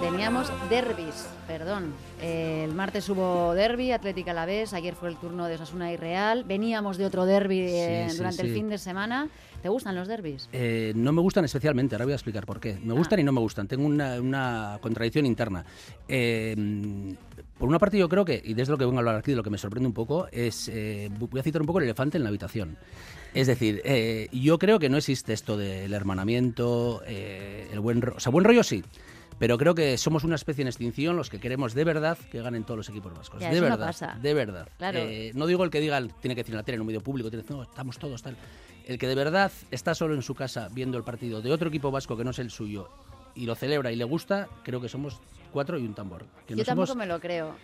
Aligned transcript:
Teníamos 0.00 0.50
derbis, 0.68 1.28
perdón. 1.46 1.92
El 2.22 2.74
martes 2.74 3.08
hubo 3.08 3.54
derby, 3.54 3.92
Atlética 3.92 4.30
a 4.30 4.34
la 4.34 4.46
vez. 4.46 4.72
Ayer 4.72 4.94
fue 4.94 5.08
el 5.08 5.16
turno 5.16 5.46
de 5.46 5.54
Osasuna 5.54 5.92
y 5.92 5.96
Real. 5.96 6.44
Veníamos 6.44 6.96
de 6.96 7.06
otro 7.06 7.26
derby 7.26 7.60
eh, 7.60 8.04
Sí, 8.06 8.12
sí, 8.12 8.16
durante 8.18 8.42
el 8.42 8.54
fin 8.54 8.68
de 8.68 8.78
semana. 8.78 9.28
¿Te 9.62 9.68
gustan 9.68 9.94
los 9.94 10.08
derbis? 10.08 10.48
Eh, 10.52 10.92
no 10.96 11.12
me 11.12 11.20
gustan 11.20 11.44
especialmente, 11.44 11.94
ahora 11.94 12.06
voy 12.06 12.12
a 12.12 12.16
explicar 12.16 12.46
por 12.46 12.60
qué. 12.60 12.78
Me 12.82 12.94
gustan 12.94 13.20
y 13.20 13.24
no 13.24 13.32
me 13.32 13.40
gustan, 13.40 13.68
tengo 13.68 13.84
una, 13.84 14.20
una 14.20 14.78
contradicción 14.80 15.26
interna. 15.26 15.64
Eh, 16.08 16.56
por 17.58 17.68
una 17.68 17.78
parte 17.78 17.98
yo 17.98 18.08
creo 18.08 18.24
que, 18.24 18.40
y 18.42 18.54
desde 18.54 18.72
lo 18.72 18.78
que 18.78 18.86
vengo 18.86 18.96
a 18.96 19.00
hablar 19.00 19.16
aquí, 19.16 19.32
de 19.32 19.36
lo 19.36 19.42
que 19.42 19.50
me 19.50 19.58
sorprende 19.58 19.86
un 19.86 19.92
poco, 19.92 20.28
es, 20.32 20.68
eh, 20.72 21.10
voy 21.18 21.40
a 21.40 21.42
citar 21.42 21.60
un 21.60 21.66
poco 21.66 21.78
el 21.78 21.84
elefante 21.84 22.16
en 22.16 22.22
la 22.22 22.30
habitación. 22.30 22.78
Es 23.34 23.46
decir, 23.46 23.80
eh, 23.84 24.28
yo 24.32 24.58
creo 24.58 24.78
que 24.78 24.88
no 24.88 24.96
existe 24.96 25.32
esto 25.32 25.56
del 25.56 25.92
hermanamiento, 25.92 27.02
eh, 27.06 27.68
el 27.72 27.80
buen 27.80 28.02
rollo, 28.02 28.16
o 28.16 28.20
sea, 28.20 28.30
buen 28.32 28.44
rollo 28.44 28.62
sí. 28.62 28.82
Pero 29.38 29.56
creo 29.56 29.74
que 29.74 29.96
somos 29.96 30.22
una 30.24 30.34
especie 30.34 30.60
en 30.60 30.68
extinción 30.68 31.16
los 31.16 31.30
que 31.30 31.40
queremos 31.40 31.72
de 31.72 31.84
verdad 31.84 32.18
que 32.30 32.42
ganen 32.42 32.64
todos 32.64 32.76
los 32.76 32.88
equipos 32.90 33.16
vascos. 33.16 33.40
Ya, 33.40 33.48
de 33.48 33.54
eso 33.56 33.64
no 33.64 33.70
verdad. 33.70 33.86
pasa. 33.86 34.18
De 34.20 34.34
verdad. 34.34 34.68
Claro. 34.76 34.98
Eh, 34.98 35.32
no 35.34 35.46
digo 35.46 35.64
el 35.64 35.70
que 35.70 35.80
diga, 35.80 35.98
tiene 36.20 36.34
que 36.34 36.42
decir 36.42 36.52
en 36.52 36.58
la 36.58 36.62
tele, 36.62 36.74
en 36.74 36.82
un 36.82 36.86
medio 36.88 37.00
público, 37.00 37.30
tiene 37.30 37.42
que 37.42 37.46
decir, 37.46 37.56
no, 37.56 37.62
estamos 37.62 37.98
todos 37.98 38.22
tal. 38.22 38.36
El 38.86 38.98
que 38.98 39.06
de 39.08 39.14
verdad 39.14 39.50
está 39.70 39.94
solo 39.94 40.14
en 40.14 40.20
su 40.22 40.34
casa 40.34 40.68
viendo 40.72 40.98
el 40.98 41.04
partido 41.04 41.40
de 41.40 41.50
otro 41.52 41.68
equipo 41.68 41.90
vasco 41.90 42.18
que 42.18 42.24
no 42.24 42.32
es 42.32 42.38
el 42.38 42.50
suyo 42.50 42.88
y 43.34 43.46
lo 43.46 43.54
celebra 43.54 43.90
y 43.92 43.96
le 43.96 44.04
gusta, 44.04 44.46
creo 44.62 44.80
que 44.80 44.90
somos 44.90 45.18
cuatro 45.52 45.78
y 45.78 45.86
un 45.86 45.94
tambor. 45.94 46.26
Que 46.46 46.52
Yo 46.54 46.58
no 46.58 46.64
tampoco 46.64 46.86
somos- 46.88 46.98
me 46.98 47.06
lo 47.06 47.18
creo. 47.18 47.54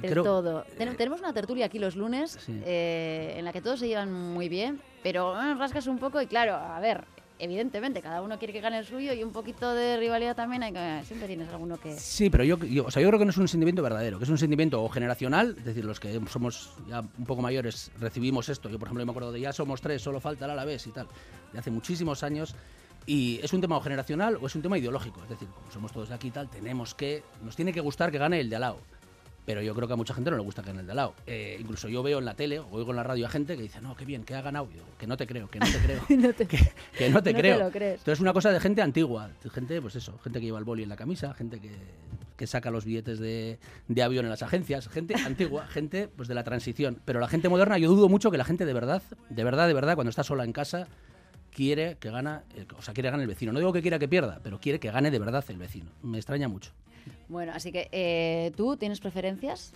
Del 0.00 0.10
creo- 0.10 0.22
todo. 0.24 0.64
Ten- 0.78 0.96
tenemos 0.96 1.20
una 1.20 1.32
tertulia 1.32 1.66
aquí 1.66 1.78
los 1.78 1.96
lunes 1.96 2.38
Sí. 2.44 2.60
eh, 2.64 3.34
en 3.36 3.44
la 3.44 3.52
que 3.52 3.60
todos 3.60 3.80
se 3.80 3.88
llevan 3.88 4.12
muy 4.12 4.48
bien, 4.48 4.80
pero 5.02 5.40
eh, 5.40 5.54
rascas 5.54 5.86
un 5.86 5.98
poco 5.98 6.20
y 6.20 6.26
claro, 6.26 6.54
a 6.54 6.78
ver, 6.80 7.04
evidentemente 7.38 8.00
cada 8.00 8.22
uno 8.22 8.38
quiere 8.38 8.52
que 8.52 8.60
gane 8.60 8.78
el 8.78 8.86
suyo 8.86 9.12
y 9.12 9.22
un 9.24 9.32
poquito 9.32 9.72
de 9.74 9.96
rivalidad 9.96 10.36
también 10.36 10.62
hay 10.62 10.72
que 10.72 11.02
siempre 11.04 11.26
tienes 11.26 11.48
alguno 11.48 11.78
que 11.78 11.96
Sí, 11.98 12.30
pero 12.30 12.44
yo, 12.44 12.56
yo- 12.58 12.84
o 12.86 12.90
sea, 12.90 13.02
yo 13.02 13.08
creo 13.08 13.18
que 13.18 13.24
no 13.24 13.32
es 13.32 13.36
un 13.38 13.48
sentimiento 13.48 13.82
verdadero, 13.82 14.18
que 14.18 14.24
es 14.24 14.30
un 14.30 14.38
sentimiento 14.38 14.82
o 14.82 14.88
generacional, 14.88 15.56
es 15.58 15.64
decir, 15.64 15.84
los 15.84 15.98
que 16.00 16.20
somos 16.30 16.74
ya 16.88 17.00
un 17.00 17.24
poco 17.26 17.42
mayores 17.42 17.90
recibimos 17.98 18.48
esto. 18.48 18.68
Yo, 18.68 18.78
por 18.78 18.86
ejemplo, 18.88 19.04
me 19.04 19.10
acuerdo 19.10 19.32
de 19.32 19.40
ya 19.40 19.52
somos 19.52 19.80
tres, 19.80 20.00
solo 20.00 20.20
falta 20.20 20.44
el 20.44 20.52
Alavés 20.52 20.86
y 20.86 20.90
tal, 20.92 21.08
de 21.52 21.58
hace 21.58 21.70
muchísimos 21.70 22.22
años. 22.22 22.54
Y 23.06 23.38
es 23.42 23.52
un 23.52 23.60
tema 23.60 23.76
o 23.76 23.80
generacional 23.82 24.38
o 24.40 24.46
es 24.46 24.54
un 24.54 24.62
tema 24.62 24.78
ideológico. 24.78 25.22
Es 25.24 25.28
decir, 25.28 25.46
como 25.48 25.70
somos 25.70 25.92
todos 25.92 26.08
de 26.08 26.14
aquí 26.14 26.28
y 26.28 26.30
tal, 26.30 26.48
tenemos 26.48 26.94
que. 26.94 27.22
Nos 27.42 27.54
tiene 27.54 27.70
que 27.72 27.80
gustar 27.80 28.10
que 28.10 28.16
gane 28.16 28.40
el 28.40 28.48
de 28.48 28.56
al 28.56 28.60
lado. 28.62 28.78
Pero 29.46 29.60
yo 29.60 29.74
creo 29.74 29.86
que 29.86 29.92
a 29.92 29.96
mucha 29.96 30.14
gente 30.14 30.30
no 30.30 30.36
le 30.38 30.42
gusta 30.42 30.62
que 30.62 30.68
gane 30.68 30.80
el 30.80 30.86
de 30.86 30.92
al 30.92 30.96
lado. 30.96 31.14
Eh, 31.26 31.58
incluso 31.60 31.88
yo 31.88 32.02
veo 32.02 32.18
en 32.18 32.24
la 32.24 32.34
tele 32.34 32.60
o 32.60 32.66
oigo 32.70 32.90
en 32.92 32.96
la 32.96 33.02
radio 33.02 33.26
a 33.26 33.28
gente 33.28 33.56
que 33.56 33.62
dice, 33.62 33.80
no, 33.82 33.94
qué 33.94 34.04
bien, 34.06 34.24
que 34.24 34.34
ha 34.34 34.40
ganado. 34.40 34.68
Que 34.98 35.06
no 35.06 35.16
te 35.18 35.26
creo, 35.26 35.50
que 35.50 35.58
no 35.58 35.66
te 35.66 35.78
creo. 35.78 36.00
No 36.18 36.32
te- 36.32 36.46
que, 36.48 36.58
que 36.96 37.10
no 37.10 37.22
te 37.22 37.32
no 37.32 37.34
te 37.34 37.34
creo. 37.34 37.58
lo 37.58 37.70
crees. 37.70 37.94
Entonces 38.00 38.14
es 38.14 38.20
una 38.20 38.32
cosa 38.32 38.50
de 38.52 38.60
gente 38.60 38.80
antigua, 38.80 39.30
gente, 39.52 39.80
pues 39.82 39.96
eso, 39.96 40.18
gente 40.24 40.40
que 40.40 40.46
lleva 40.46 40.58
el 40.58 40.64
boli 40.64 40.82
en 40.84 40.88
la 40.88 40.96
camisa, 40.96 41.34
gente 41.34 41.60
que, 41.60 41.72
que 42.36 42.46
saca 42.46 42.70
los 42.70 42.84
billetes 42.86 43.18
de, 43.18 43.58
de 43.86 44.02
avión 44.02 44.24
en 44.24 44.30
las 44.30 44.42
agencias, 44.42 44.88
gente 44.88 45.14
antigua, 45.26 45.66
gente 45.66 46.08
pues 46.08 46.26
de 46.28 46.34
la 46.34 46.42
transición. 46.44 47.00
Pero 47.04 47.20
la 47.20 47.28
gente 47.28 47.48
moderna, 47.50 47.76
yo 47.76 47.90
dudo 47.90 48.08
mucho 48.08 48.30
que 48.30 48.38
la 48.38 48.44
gente 48.44 48.64
de 48.64 48.72
verdad, 48.72 49.02
de 49.28 49.44
verdad, 49.44 49.66
de 49.66 49.74
verdad, 49.74 49.94
cuando 49.94 50.08
está 50.10 50.24
sola 50.24 50.44
en 50.44 50.52
casa, 50.54 50.88
quiere 51.52 51.96
que 52.00 52.10
gana, 52.10 52.42
o 52.78 52.82
sea, 52.82 52.94
quiere 52.94 53.10
ganar 53.10 53.22
el 53.22 53.28
vecino. 53.28 53.52
No 53.52 53.58
digo 53.58 53.72
que 53.72 53.82
quiera 53.82 53.98
que 53.98 54.08
pierda, 54.08 54.40
pero 54.42 54.58
quiere 54.58 54.80
que 54.80 54.90
gane 54.90 55.10
de 55.10 55.18
verdad 55.18 55.44
el 55.48 55.58
vecino. 55.58 55.90
Me 56.02 56.16
extraña 56.18 56.48
mucho. 56.48 56.72
Bueno, 57.28 57.52
así 57.54 57.72
que 57.72 57.88
eh, 57.92 58.52
tú 58.56 58.76
tienes 58.76 59.00
preferencias. 59.00 59.72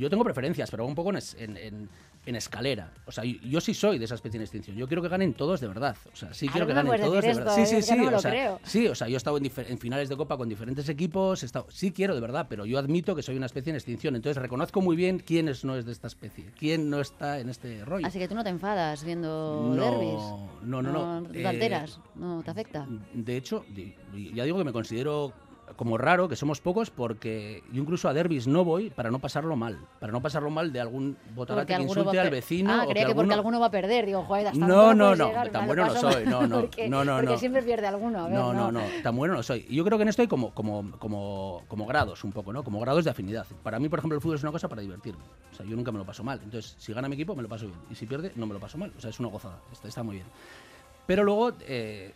Yo 0.00 0.10
tengo 0.10 0.24
preferencias, 0.24 0.68
pero 0.70 0.84
un 0.84 0.94
poco 0.96 1.10
en, 1.10 1.18
en- 1.38 1.56
en- 1.56 1.88
en 2.26 2.34
escalera. 2.34 2.90
O 3.06 3.12
sea, 3.12 3.22
yo, 3.22 3.38
yo 3.42 3.60
sí 3.60 3.72
soy 3.72 4.00
de 4.00 4.04
esa 4.04 4.16
especie 4.16 4.36
de 4.40 4.44
extinción. 4.44 4.76
Yo 4.76 4.88
quiero 4.88 5.00
que 5.00 5.08
ganen 5.08 5.32
todos 5.32 5.60
de 5.60 5.68
verdad. 5.68 5.96
O 6.12 6.16
sea, 6.16 6.34
sí 6.34 6.46
Ah, 6.48 6.52
quiero 6.54 6.64
no 6.66 6.68
que 6.70 6.74
ganen 6.74 7.00
todos 7.00 7.22
de 7.22 7.28
verdad. 7.34 7.56
esto, 7.60 7.76
Sí, 7.76 7.82
sí, 7.82 7.88
sí. 7.94 7.96
no 7.96 8.16
o 8.16 8.18
sea, 8.18 8.30
creo. 8.32 8.60
sí, 8.64 8.88
o 8.88 8.96
sea, 8.96 9.06
yo 9.06 9.14
he 9.14 9.16
estado 9.16 9.38
en, 9.38 9.44
en 9.56 9.78
finales 9.78 10.08
de 10.08 10.16
Copa 10.16 10.36
con 10.36 10.48
diferentes 10.48 10.88
equipos. 10.88 11.44
he 11.44 11.46
estado- 11.46 11.68
sí 11.70 11.92
quiero 11.92 12.16
de 12.16 12.20
verdad, 12.20 12.46
pero 12.50 12.66
yo 12.66 12.80
admito 12.80 13.14
que 13.14 13.22
soy 13.22 13.36
una 13.36 13.46
especie 13.46 13.70
en 13.70 13.76
extinción. 13.76 14.16
Entonces 14.16 14.42
reconozco 14.42 14.80
muy 14.80 14.96
bien 14.96 15.20
quién 15.24 15.46
es, 15.48 15.64
no 15.64 15.76
es 15.76 15.84
de 15.86 15.92
esta 15.92 16.08
especie. 16.08 16.46
Quién 16.58 16.90
no 16.90 17.00
está 17.00 17.38
en 17.38 17.48
este 17.48 17.84
rollo. 17.84 18.04
Así 18.08 18.18
que 18.18 18.26
tú 18.26 18.34
no 18.34 18.42
te 18.42 18.50
enfadas 18.50 19.04
viendo 19.04 19.72
No, 19.72 19.84
derbis. 19.84 20.64
no, 20.68 20.82
no, 20.82 21.20
no. 21.20 21.28
te 21.28 21.42
Eh, 21.42 21.46
alteras, 21.46 22.00
no 22.16 22.42
te 22.42 22.50
afecta. 22.50 22.88
De 23.14 23.36
hecho, 23.36 23.64
ya 24.34 24.42
digo 24.42 24.58
que 24.58 24.64
me 24.64 24.72
considero 24.72 25.32
como 25.74 25.98
raro, 25.98 26.28
que 26.28 26.36
somos 26.36 26.60
pocos, 26.60 26.90
porque 26.90 27.62
yo 27.72 27.82
incluso 27.82 28.08
a 28.08 28.14
derbis 28.14 28.46
no 28.46 28.64
voy 28.64 28.90
para 28.90 29.10
no 29.10 29.18
pasarlo 29.18 29.56
mal. 29.56 29.78
Para 29.98 30.12
no 30.12 30.22
pasarlo 30.22 30.48
mal 30.48 30.72
de 30.72 30.80
algún 30.80 31.16
botarate 31.34 31.74
que 31.76 31.82
insulte 31.82 32.20
al 32.20 32.30
vecino. 32.30 32.70
Ah, 32.72 32.84
o 32.84 32.88
creía 32.88 33.06
que, 33.06 33.14
porque 33.14 33.32
alguno- 33.32 33.34
alguno 33.34 33.60
va 33.60 33.66
a 33.66 33.70
perder. 33.70 34.06
Digo, 34.06 34.22
joder, 34.24 34.46
hasta 34.48 34.58
No, 34.66 34.94
no, 34.94 35.16
no, 35.16 35.26
llegar? 35.28 35.48
tan 35.50 35.66
bueno 35.66 35.86
no 35.86 35.96
soy, 35.96 36.24
no, 36.24 36.46
no, 36.46 36.60
porque, 36.60 36.88
no, 36.88 37.04
no, 37.04 37.16
porque 37.16 37.32
no. 37.32 37.38
siempre 37.38 37.62
pierde 37.62 37.86
alguno. 37.88 38.20
A 38.20 38.28
ver, 38.28 38.32
No, 38.38 38.52
no, 38.54 38.70
no, 38.70 38.80
tan 39.02 39.16
bueno 39.16 39.34
no 39.34 39.42
soy. 39.42 39.66
Yo 39.68 39.84
creo 39.84 39.98
que 39.98 40.02
en 40.02 40.08
esto 40.08 40.22
hay 40.22 40.28
como, 40.28 40.54
como, 40.54 40.92
como, 40.98 41.64
como 41.68 41.84
grados 41.86 42.22
un 42.24 42.32
poco, 42.32 42.52
¿no? 42.52 42.62
Como 42.62 42.78
grados 42.80 43.04
de 43.04 43.10
afinidad. 43.10 43.46
Para 43.62 43.78
mí, 43.80 43.88
por 43.88 43.98
ejemplo, 43.98 44.16
el 44.16 44.22
fútbol 44.22 44.36
es 44.36 44.42
una 44.44 44.52
cosa 44.52 44.68
para 44.68 44.82
divertirme. 44.82 45.22
O 45.52 45.56
sea, 45.56 45.66
yo 45.66 45.74
nunca 45.76 45.90
me 45.90 45.98
lo 45.98 46.06
paso 46.06 46.22
mal. 46.22 46.40
Entonces, 46.44 46.76
si 46.78 46.92
gana 46.92 47.08
mi 47.08 47.14
equipo, 47.14 47.34
me 47.34 47.42
lo 47.42 47.48
paso 47.48 47.66
bien. 47.66 47.78
Y 47.90 47.94
si 47.96 48.06
pierde, 48.06 48.32
no 48.36 48.46
me 48.46 48.54
lo 48.54 48.60
paso 48.60 48.78
mal. 48.78 48.92
O 48.96 49.00
sea, 49.00 49.10
es 49.10 49.18
una 49.18 49.28
gozada. 49.30 49.58
Está, 49.72 49.88
está 49.88 50.02
muy 50.02 50.16
bien. 50.16 50.26
Pero 51.06 51.24
luego, 51.24 51.52
eh, 51.66 52.12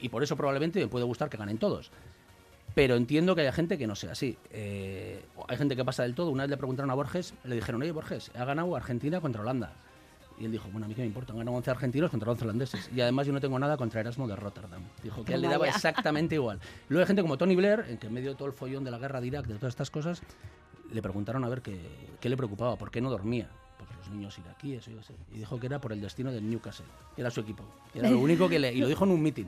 y 0.00 0.08
por 0.08 0.22
eso 0.22 0.36
probablemente 0.36 0.80
me 0.80 0.88
puede 0.88 1.04
gustar 1.04 1.28
que 1.28 1.36
ganen 1.36 1.58
todos. 1.58 1.90
Pero 2.74 2.96
entiendo 2.96 3.34
que 3.34 3.42
hay 3.42 3.52
gente 3.52 3.78
que 3.78 3.86
no 3.86 3.94
sea 3.94 4.12
así. 4.12 4.36
Eh, 4.50 5.22
hay 5.48 5.56
gente 5.56 5.76
que 5.76 5.84
pasa 5.84 6.02
del 6.02 6.14
todo. 6.14 6.30
Una 6.30 6.44
vez 6.44 6.50
le 6.50 6.56
preguntaron 6.56 6.90
a 6.90 6.94
Borges, 6.94 7.34
le 7.44 7.56
dijeron, 7.56 7.82
oye, 7.82 7.92
Borges, 7.92 8.30
ha 8.34 8.44
ganado 8.44 8.76
Argentina 8.76 9.20
contra 9.20 9.42
Holanda. 9.42 9.72
Y 10.40 10.46
él 10.46 10.52
dijo, 10.52 10.68
bueno, 10.70 10.86
a 10.86 10.88
mí 10.88 10.94
qué 10.94 11.02
me 11.02 11.06
importa, 11.06 11.32
han 11.32 11.38
ganado 11.38 11.56
11 11.58 11.70
argentinos 11.70 12.10
contra 12.10 12.30
11 12.30 12.44
holandeses. 12.44 12.90
Y 12.94 13.00
además 13.02 13.26
yo 13.26 13.32
no 13.32 13.40
tengo 13.40 13.58
nada 13.58 13.76
contra 13.76 14.00
Erasmo 14.00 14.26
de 14.26 14.36
Rotterdam. 14.36 14.82
Dijo 15.02 15.22
que 15.22 15.32
a 15.32 15.36
él 15.36 15.42
le 15.42 15.48
daba 15.48 15.68
exactamente 15.68 16.36
igual. 16.36 16.60
Luego 16.88 17.02
hay 17.02 17.06
gente 17.06 17.20
como 17.20 17.36
Tony 17.36 17.54
Blair, 17.54 17.84
en 17.88 17.98
que 17.98 18.06
en 18.06 18.14
medio 18.14 18.30
de 18.30 18.36
todo 18.36 18.48
el 18.48 18.54
follón 18.54 18.82
de 18.82 18.90
la 18.90 18.98
guerra 18.98 19.20
de 19.20 19.26
Irak, 19.26 19.46
de 19.46 19.56
todas 19.56 19.72
estas 19.72 19.90
cosas, 19.90 20.22
le 20.90 21.02
preguntaron 21.02 21.44
a 21.44 21.48
ver 21.50 21.60
qué, 21.60 21.78
qué 22.20 22.30
le 22.30 22.38
preocupaba, 22.38 22.76
por 22.76 22.90
qué 22.90 23.02
no 23.02 23.10
dormía. 23.10 23.48
Pues 23.76 23.90
los 23.98 24.08
niños 24.08 24.38
iraquíes, 24.38 24.86
yo 24.86 25.02
sé. 25.02 25.12
Y 25.34 25.38
dijo 25.38 25.60
que 25.60 25.66
era 25.66 25.78
por 25.78 25.92
el 25.92 26.00
destino 26.00 26.32
del 26.32 26.48
Newcastle, 26.48 26.86
que 27.14 27.20
era 27.20 27.30
su 27.30 27.40
equipo. 27.40 27.64
Era 27.94 28.08
lo 28.08 28.18
único 28.18 28.48
que 28.48 28.58
le... 28.58 28.72
Y 28.72 28.80
lo 28.80 28.88
dijo 28.88 29.04
en 29.04 29.10
un 29.10 29.22
meeting. 29.22 29.46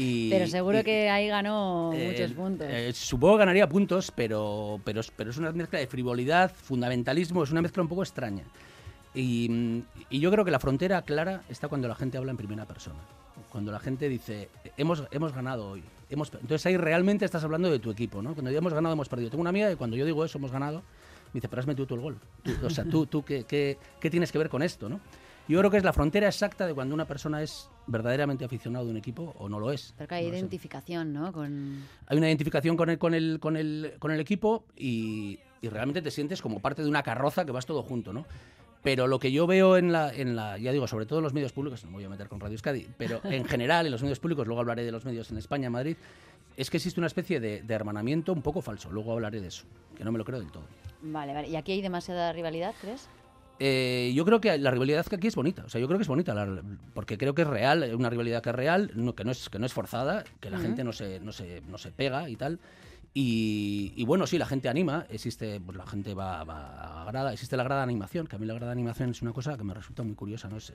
Y, 0.00 0.30
Pero 0.30 0.46
seguro 0.46 0.78
y- 0.78 0.84
que 0.84 1.10
ahí 1.10 1.26
ganó 1.26 1.92
eh, 1.92 2.06
muchos 2.12 2.32
puntos. 2.32 2.66
eh, 2.70 2.92
supongo 2.92 3.34
que 3.34 3.38
ganaría 3.40 3.68
puntos, 3.68 4.12
pero, 4.14 4.80
pero, 4.84 5.00
pero 5.16 5.30
es 5.30 5.36
una 5.38 5.50
mezcla 5.50 5.80
de 5.80 5.88
frivolidad, 5.88 6.52
fundamentalismo, 6.54 7.42
es 7.42 7.50
una 7.50 7.62
mezcla 7.62 7.82
un 7.82 7.88
poco 7.88 8.02
extraña. 8.04 8.44
Y, 9.14 9.82
y 10.10 10.20
yo 10.20 10.30
creo 10.30 10.44
que 10.44 10.50
la 10.52 10.60
frontera 10.60 11.02
clara 11.02 11.42
está 11.48 11.66
cuando 11.68 11.88
la 11.88 11.94
gente 11.96 12.16
habla 12.18 12.30
en 12.30 12.36
primera 12.36 12.64
persona. 12.66 12.98
Cuando 13.50 13.72
la 13.72 13.80
gente 13.80 14.08
dice, 14.08 14.48
hemos, 14.76 15.02
hemos 15.10 15.32
ganado 15.34 15.70
hoy. 15.70 15.82
Hemos, 16.10 16.30
pe-". 16.30 16.38
entonces 16.40 16.64
ahí 16.66 16.76
realmente 16.76 17.24
estás 17.24 17.42
hablando 17.42 17.70
de 17.70 17.78
tu 17.80 17.90
equipo, 17.90 18.22
¿no? 18.22 18.34
Cuando 18.34 18.50
ya 18.50 18.58
hemos 18.58 18.72
ganado, 18.74 18.92
hemos 18.92 19.08
perdido. 19.08 19.30
Tengo 19.30 19.40
una 19.40 19.50
amiga 19.50 19.68
que 19.68 19.76
cuando 19.76 19.96
yo 19.96 20.04
digo 20.04 20.24
eso, 20.24 20.38
hemos 20.38 20.52
ganado, 20.52 20.78
me 21.32 21.34
dice, 21.40 21.48
pero 21.48 21.60
has 21.60 21.66
metido 21.66 21.86
tú 21.86 21.94
el 21.96 22.00
gol. 22.02 22.18
Tú- 22.44 22.52
o 22.66 22.70
sea, 22.70 22.84
tú, 22.84 23.06
tú 23.06 23.24
¿qué, 23.24 23.44
qué, 23.44 23.78
qué 24.00 24.10
tienes 24.10 24.30
que 24.30 24.38
ver 24.38 24.48
con 24.48 24.62
esto, 24.62 24.88
no? 24.88 25.00
Yo 25.48 25.58
creo 25.58 25.70
que 25.70 25.78
es 25.78 25.84
la 25.84 25.92
frontera 25.92 26.28
exacta 26.28 26.66
de 26.66 26.74
cuando 26.74 26.94
una 26.94 27.06
persona 27.06 27.42
es 27.42 27.70
verdaderamente 27.86 28.44
aficionado 28.44 28.84
de 28.84 28.90
un 28.90 28.96
equipo 28.98 29.34
o 29.38 29.48
no 29.48 29.58
lo 29.58 29.72
es. 29.72 29.94
Pero 29.96 30.08
que 30.08 30.14
hay 30.16 30.26
No 30.26 30.34
identificación, 30.34 31.12
¿no? 31.12 31.32
Con... 31.32 31.84
hay 32.06 32.18
una 32.18 32.28
identificación 32.28 32.76
con 32.76 32.90
el, 32.90 32.98
con 32.98 33.14
el, 33.14 33.40
con 33.40 33.56
el, 33.56 33.94
con 33.98 34.10
el 34.10 34.20
equipo 34.20 34.64
y, 34.76 35.38
y 35.62 35.68
realmente 35.68 36.02
te 36.02 36.10
sientes 36.10 36.42
como 36.42 36.60
parte 36.60 36.82
de 36.82 36.88
una 36.88 37.02
carroza 37.02 37.44
que 37.44 37.52
vas 37.52 37.64
todo 37.64 37.82
junto, 37.82 38.12
¿no? 38.12 38.26
Pero 38.82 39.06
lo 39.06 39.18
que 39.18 39.32
yo 39.32 39.46
veo 39.46 39.76
en 39.76 39.90
la, 39.90 40.12
en 40.14 40.36
la, 40.36 40.56
ya 40.58 40.70
digo, 40.70 40.86
sobre 40.86 41.06
todo 41.06 41.18
en 41.18 41.24
los 41.24 41.32
medios 41.32 41.52
públicos, 41.52 41.82
no 41.84 41.90
me 41.90 41.96
voy 41.96 42.04
a 42.04 42.08
meter 42.08 42.28
con 42.28 42.40
Radio 42.40 42.54
Euskadi, 42.54 42.86
pero 42.96 43.20
en 43.24 43.44
general 43.44 43.86
en 43.86 43.92
los 43.92 44.02
medios 44.02 44.20
públicos, 44.20 44.46
luego 44.46 44.60
hablaré 44.60 44.84
de 44.84 44.92
los 44.92 45.04
medios 45.04 45.30
en 45.30 45.38
España, 45.38 45.66
en 45.66 45.72
Madrid, 45.72 45.96
es 46.56 46.70
que 46.70 46.76
existe 46.76 47.00
una 47.00 47.06
especie 47.06 47.40
de, 47.40 47.62
de 47.62 47.74
hermanamiento 47.74 48.32
un 48.32 48.42
poco 48.42 48.60
falso, 48.62 48.90
luego 48.90 49.12
hablaré 49.12 49.40
de 49.40 49.48
eso, 49.48 49.64
que 49.96 50.04
no 50.04 50.12
me 50.12 50.18
lo 50.18 50.24
creo 50.24 50.38
del 50.38 50.50
todo. 50.50 50.64
Vale, 51.02 51.32
vale. 51.32 51.48
¿Y 51.48 51.56
aquí 51.56 51.72
hay 51.72 51.82
demasiada 51.82 52.32
rivalidad, 52.32 52.74
crees? 52.80 53.08
Eh, 53.60 54.12
yo 54.14 54.24
creo 54.24 54.40
que 54.40 54.56
la 54.58 54.70
rivalidad 54.70 55.04
que 55.06 55.16
aquí 55.16 55.26
es 55.26 55.34
bonita, 55.34 55.64
o 55.64 55.68
sea, 55.68 55.80
yo 55.80 55.86
creo 55.88 55.98
que 55.98 56.02
es 56.02 56.08
bonita, 56.08 56.32
la- 56.34 56.62
porque 56.94 57.18
creo 57.18 57.34
que 57.34 57.42
es 57.42 57.48
real, 57.48 57.82
es 57.82 57.94
una 57.94 58.08
rivalidad 58.10 58.42
que 58.42 58.50
es 58.50 58.54
real, 58.54 58.90
no, 58.94 59.14
que, 59.14 59.24
no 59.24 59.32
es, 59.32 59.48
que 59.48 59.58
no 59.58 59.66
es 59.66 59.72
forzada, 59.72 60.24
que 60.40 60.48
la 60.50 60.58
Ujú. 60.58 60.66
gente 60.66 60.84
no 60.84 60.92
se, 60.92 61.18
no, 61.20 61.32
se, 61.32 61.60
no 61.62 61.76
se 61.78 61.90
pega 61.90 62.28
y 62.28 62.36
tal. 62.36 62.60
Y, 63.14 63.94
y 63.96 64.04
bueno, 64.04 64.26
sí, 64.28 64.38
la 64.38 64.46
gente 64.46 64.68
anima, 64.68 65.06
existe, 65.08 65.60
pues 65.60 65.76
la 65.76 65.86
gente 65.86 66.14
va, 66.14 66.44
va 66.44 67.02
a 67.02 67.04
grada, 67.06 67.32
existe 67.32 67.56
la 67.56 67.64
grada 67.64 67.80
de 67.80 67.84
animación, 67.84 68.26
que 68.28 68.36
a 68.36 68.38
mí 68.38 68.46
la 68.46 68.54
grada 68.54 68.66
de 68.66 68.72
animación 68.72 69.10
es 69.10 69.22
una 69.22 69.32
cosa 69.32 69.56
que 69.56 69.64
me 69.64 69.74
resulta 69.74 70.04
muy 70.04 70.14
curiosa, 70.14 70.48
¿no? 70.48 70.58
Es, 70.58 70.72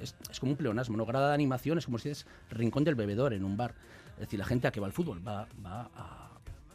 es, 0.00 0.16
es 0.28 0.40
como 0.40 0.52
un 0.52 0.58
pleonasmo, 0.58 0.96
¿no? 0.96 1.06
Grada 1.06 1.28
de 1.28 1.34
animación 1.34 1.78
es 1.78 1.84
como 1.84 1.98
si 1.98 2.08
es 2.08 2.26
rincón 2.50 2.82
del 2.84 2.94
bebedor 2.96 3.32
en 3.32 3.44
un 3.44 3.56
bar. 3.56 3.74
Es 4.14 4.20
decir, 4.20 4.38
la 4.40 4.44
gente 4.46 4.66
a 4.66 4.72
que 4.72 4.80
va 4.80 4.86
al 4.86 4.92
fútbol 4.92 5.26
va, 5.26 5.46
va 5.64 5.90
a, 5.94 6.30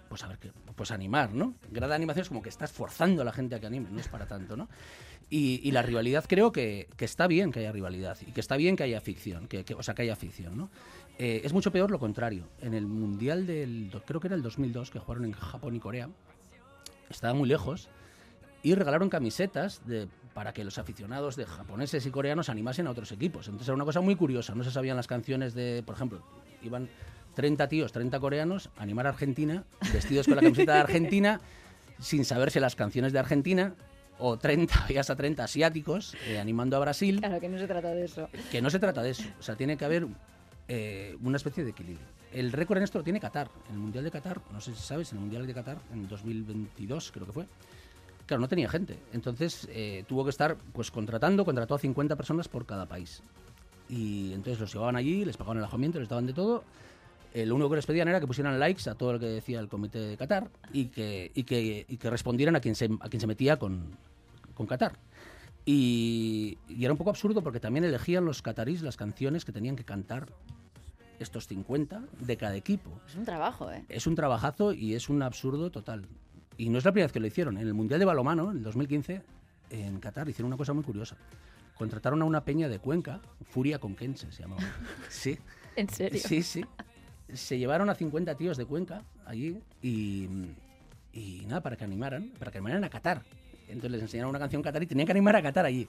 pues 0.10 0.24
a 0.24 0.28
ver 0.28 0.38
qué, 0.40 0.52
pues 0.76 0.92
animar, 0.92 1.34
¿no? 1.34 1.54
Grada 1.72 1.92
de 1.94 1.96
animación 1.98 2.24
es 2.24 2.28
como 2.30 2.42
que 2.42 2.50
estás 2.50 2.72
forzando 2.72 3.22
a 3.22 3.26
la 3.26 3.32
gente 3.32 3.56
a 3.56 3.60
que 3.60 3.68
anime, 3.68 3.90
no 3.92 4.00
es 4.00 4.08
para 4.10 4.26
tanto, 4.28 4.58
¿no? 4.58 4.68
Y, 5.30 5.62
y 5.64 5.72
la 5.72 5.84
rivalidad 5.84 6.26
creo 6.28 6.52
que, 6.52 6.90
que 6.98 7.06
está 7.06 7.28
bien 7.28 7.52
que 7.52 7.60
haya 7.60 7.72
rivalidad 7.72 8.18
y 8.26 8.32
que 8.32 8.40
está 8.42 8.58
bien 8.58 8.76
que 8.76 8.84
haya 8.84 9.00
ficción, 9.00 9.48
que, 9.48 9.64
que- 9.64 9.76
o 9.76 9.84
sea, 9.84 9.94
que 9.94 10.02
haya 10.02 10.16
ficción, 10.16 10.58
¿no? 10.58 10.70
Eh, 11.20 11.42
es 11.44 11.54
mucho 11.54 11.72
peor 11.72 11.92
lo 11.92 12.00
contrario. 12.00 12.48
En 12.62 12.74
el 12.74 12.88
Mundial 12.88 13.46
del, 13.46 13.92
creo 14.08 14.20
que 14.20 14.28
era 14.28 14.36
el 14.36 14.42
2002, 14.42 14.90
que 14.90 15.00
jugaron 15.00 15.26
en 15.26 15.34
Japón 15.34 15.76
y 15.76 15.80
Corea, 15.80 16.10
estaba 17.10 17.34
muy 17.34 17.48
lejos 17.48 17.90
y 18.64 18.74
regalaron 18.76 19.10
camisetas 19.10 19.86
de, 19.86 20.08
para 20.34 20.54
que 20.54 20.64
los 20.64 20.78
aficionados 20.78 21.36
de 21.36 21.46
japoneses 21.46 22.06
y 22.06 22.12
coreanos 22.12 22.50
animasen 22.50 22.88
a 22.88 22.92
otros 22.92 23.12
equipos. 23.12 23.48
Entonces 23.48 23.68
era 23.68 23.76
una 23.76 23.86
cosa 23.86 24.02
muy 24.02 24.16
curiosa, 24.16 24.56
no 24.56 24.64
se 24.64 24.72
sabían 24.72 24.98
las 24.98 25.08
canciones 25.08 25.54
de, 25.54 25.84
por 25.86 25.96
ejemplo, 25.96 26.24
iban 26.62 26.90
30 27.40 27.70
tíos, 27.70 27.94
30 27.94 28.20
coreanos, 28.20 28.70
animar 28.76 29.06
a 29.06 29.12
Argentina, 29.12 29.64
vestidos 29.94 30.26
con 30.26 30.36
la 30.36 30.42
camiseta 30.42 30.74
de 30.74 30.80
Argentina, 30.80 31.40
sin 32.00 32.26
saberse 32.26 32.60
las 32.60 32.76
canciones 32.76 33.14
de 33.14 33.20
Argentina, 33.20 33.76
o 34.18 34.38
30 34.38 34.88
y 34.90 34.98
hasta 34.98 35.16
30 35.16 35.46
asiáticos 35.46 36.18
eh, 36.28 36.38
animando 36.38 36.76
a 36.76 36.80
Brasil. 36.82 37.20
Claro, 37.20 37.40
que 37.40 37.48
no 37.48 37.58
se 37.58 37.66
trata 37.66 37.94
de 37.94 38.04
eso. 38.04 38.28
Que 38.52 38.62
no 38.62 38.70
se 38.70 38.78
trata 38.78 39.02
de 39.02 39.12
eso. 39.12 39.24
O 39.40 39.42
sea, 39.42 39.56
tiene 39.56 39.78
que 39.78 39.86
haber 39.86 40.06
eh, 40.68 41.16
una 41.24 41.38
especie 41.38 41.64
de 41.64 41.70
equilibrio. 41.70 42.06
El 42.34 42.52
récord 42.52 42.80
en 42.80 42.84
esto 42.84 42.98
lo 42.98 43.06
tiene 43.06 43.22
Qatar. 43.22 43.50
En 43.70 43.76
el 43.76 43.80
Mundial 43.80 44.04
de 44.04 44.12
Qatar, 44.12 44.42
no 44.52 44.60
sé 44.60 44.76
si 44.76 44.82
sabes, 44.82 45.10
en 45.14 45.20
el 45.20 45.22
Mundial 45.22 45.48
de 45.48 45.54
Qatar, 45.54 45.78
en 45.94 46.10
2022 46.10 47.12
creo 47.14 47.26
que 47.26 47.32
fue, 47.32 47.46
claro, 48.26 48.42
no 48.42 48.50
tenía 48.50 48.68
gente. 48.68 49.00
Entonces 49.14 49.66
eh, 49.72 50.04
tuvo 50.10 50.26
que 50.26 50.32
estar 50.32 50.58
pues 50.74 50.92
contratando, 50.92 51.46
contrató 51.46 51.76
a 51.76 51.80
50 51.80 52.18
personas 52.18 52.50
por 52.50 52.66
cada 52.66 52.86
país. 52.86 53.24
Y 53.88 54.34
entonces 54.34 54.60
los 54.60 54.74
llevaban 54.74 54.98
allí, 54.98 55.24
les 55.24 55.38
pagaban 55.38 55.58
el 55.58 55.64
alojamiento, 55.64 56.00
les 56.00 56.10
daban 56.10 56.26
de 56.26 56.34
todo. 56.34 56.66
Eh, 57.34 57.46
lo 57.46 57.56
único 57.56 57.70
que 57.70 57.76
les 57.76 57.86
pedían 57.86 58.08
era 58.08 58.20
que 58.20 58.28
pusieran 58.28 58.60
likes 58.60 58.90
a 58.90 58.96
todo 58.96 59.14
lo 59.14 59.20
que 59.20 59.28
decía 59.28 59.60
el 59.60 59.68
comité 59.68 60.00
de 60.00 60.18
Qatar 60.18 60.50
y 60.74 60.86
que, 60.86 61.32
y 61.36 61.44
que, 61.44 61.86
y 61.88 61.98
que 61.98 62.10
respondieran 62.10 62.56
a 62.56 62.60
quien 62.60 62.76
se, 62.76 62.90
a 63.00 63.10
quien 63.10 63.22
se 63.22 63.28
metía 63.28 63.58
con, 63.58 63.92
con 64.56 64.66
Qatar. 64.66 64.94
Y, 65.66 66.58
y 66.68 66.84
era 66.84 66.94
un 66.94 66.98
poco 66.98 67.12
absurdo 67.12 67.44
porque 67.44 67.60
también 67.60 67.84
elegían 67.84 68.26
los 68.26 68.42
catarís 68.42 68.82
las 68.82 68.98
canciones 68.98 69.46
que 69.46 69.52
tenían 69.52 69.76
que 69.76 69.84
cantar 69.84 70.28
estos 71.20 71.48
50 71.48 72.02
de 72.20 72.38
cada 72.38 72.56
equipo. 72.56 72.90
Es 73.08 73.16
un 73.16 73.26
trabajo, 73.26 73.72
¿eh? 73.72 73.84
Es 73.90 74.08
un 74.08 74.16
trabajazo 74.16 74.74
y 74.74 74.96
es 74.96 75.10
un 75.10 75.22
absurdo 75.22 75.70
total. 75.70 76.08
Y 76.58 76.70
no 76.70 76.78
es 76.78 76.86
la 76.86 76.92
primera 76.92 77.08
vez 77.08 77.14
que 77.14 77.20
lo 77.20 77.28
hicieron. 77.28 77.58
En 77.58 77.68
el 77.68 77.74
Mundial 77.74 78.00
de 78.00 78.06
Balomano, 78.06 78.52
en 78.52 78.58
el 78.58 78.64
2015, 78.64 79.22
en 79.70 80.00
Qatar, 80.00 80.28
hicieron 80.30 80.48
una 80.48 80.58
cosa 80.58 80.74
muy 80.74 80.84
curiosa. 80.84 81.18
Contrataron 81.76 82.22
a 82.22 82.26
una 82.26 82.44
peña 82.44 82.68
de 82.68 82.80
Cuenca, 82.80 83.22
Furia 83.50 83.80
Conquense 83.80 84.32
se 84.32 84.42
llamaba. 84.42 84.62
Sí. 85.10 85.38
¿En 85.76 85.88
serio? 85.88 86.20
Sí, 86.22 86.42
sí. 86.42 86.66
Se 87.34 87.58
llevaron 87.58 87.90
a 87.90 87.96
50 87.96 88.36
tíos 88.36 88.58
de 88.58 88.66
Cuenca 88.66 89.04
allí 89.26 89.60
y, 89.82 90.28
y 91.14 91.44
nada, 91.48 91.62
para 91.62 91.76
que 91.76 91.84
animaran, 91.84 92.32
para 92.40 92.52
que 92.52 92.58
animaran 92.58 92.84
a 92.84 92.90
Qatar. 92.90 93.24
Entonces 93.68 93.92
les 93.92 94.02
enseñaron 94.02 94.30
una 94.30 94.40
canción 94.40 94.62
Qatar 94.62 94.82
y 94.84 94.88
tenían 94.88 95.06
que 95.06 95.12
animar 95.12 95.36
a 95.36 95.42
Qatar 95.42 95.66
allí. 95.66 95.88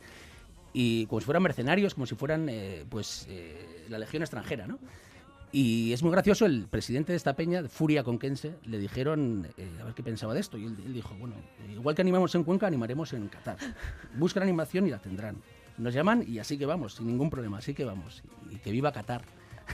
Y 0.73 1.07
como 1.07 1.21
si 1.21 1.25
fueran 1.25 1.43
mercenarios, 1.43 1.95
como 1.95 2.07
si 2.07 2.15
fueran 2.15 2.49
eh, 2.49 2.85
pues 2.89 3.27
eh, 3.29 3.87
la 3.89 3.99
legión 3.99 4.23
extranjera, 4.23 4.67
¿no? 4.67 4.79
Y 5.53 5.93
es 5.93 6.03
muy 6.05 6.13
gracioso, 6.13 6.47
el 6.47 6.69
presidente 6.69 7.13
de 7.13 7.17
esta 7.17 7.35
peña, 7.35 7.65
Furia 7.69 8.05
Conquense, 8.05 8.55
le 8.67 8.79
dijeron 8.79 9.49
eh, 9.57 9.69
a 9.81 9.85
ver 9.85 9.95
qué 9.95 10.03
pensaba 10.05 10.33
de 10.33 10.39
esto. 10.39 10.57
Y 10.57 10.67
él, 10.67 10.77
él 10.87 10.93
dijo, 10.93 11.17
bueno, 11.19 11.35
igual 11.73 11.97
que 11.97 12.03
animamos 12.03 12.33
en 12.37 12.45
Cuenca, 12.45 12.69
animaremos 12.69 13.13
en 13.15 13.27
Qatar. 13.27 13.57
Buscan 14.15 14.45
animación 14.45 14.87
y 14.87 14.91
la 14.91 14.99
tendrán. 14.99 15.39
Nos 15.77 15.93
llaman 15.93 16.25
y 16.27 16.39
así 16.39 16.57
que 16.57 16.67
vamos, 16.67 16.95
sin 16.95 17.09
ningún 17.09 17.31
problema, 17.31 17.59
así 17.59 17.75
que 17.75 17.85
vamos. 17.85 18.23
Y 18.49 18.57
que 18.57 18.71
viva 18.71 18.93
Qatar. 18.93 19.23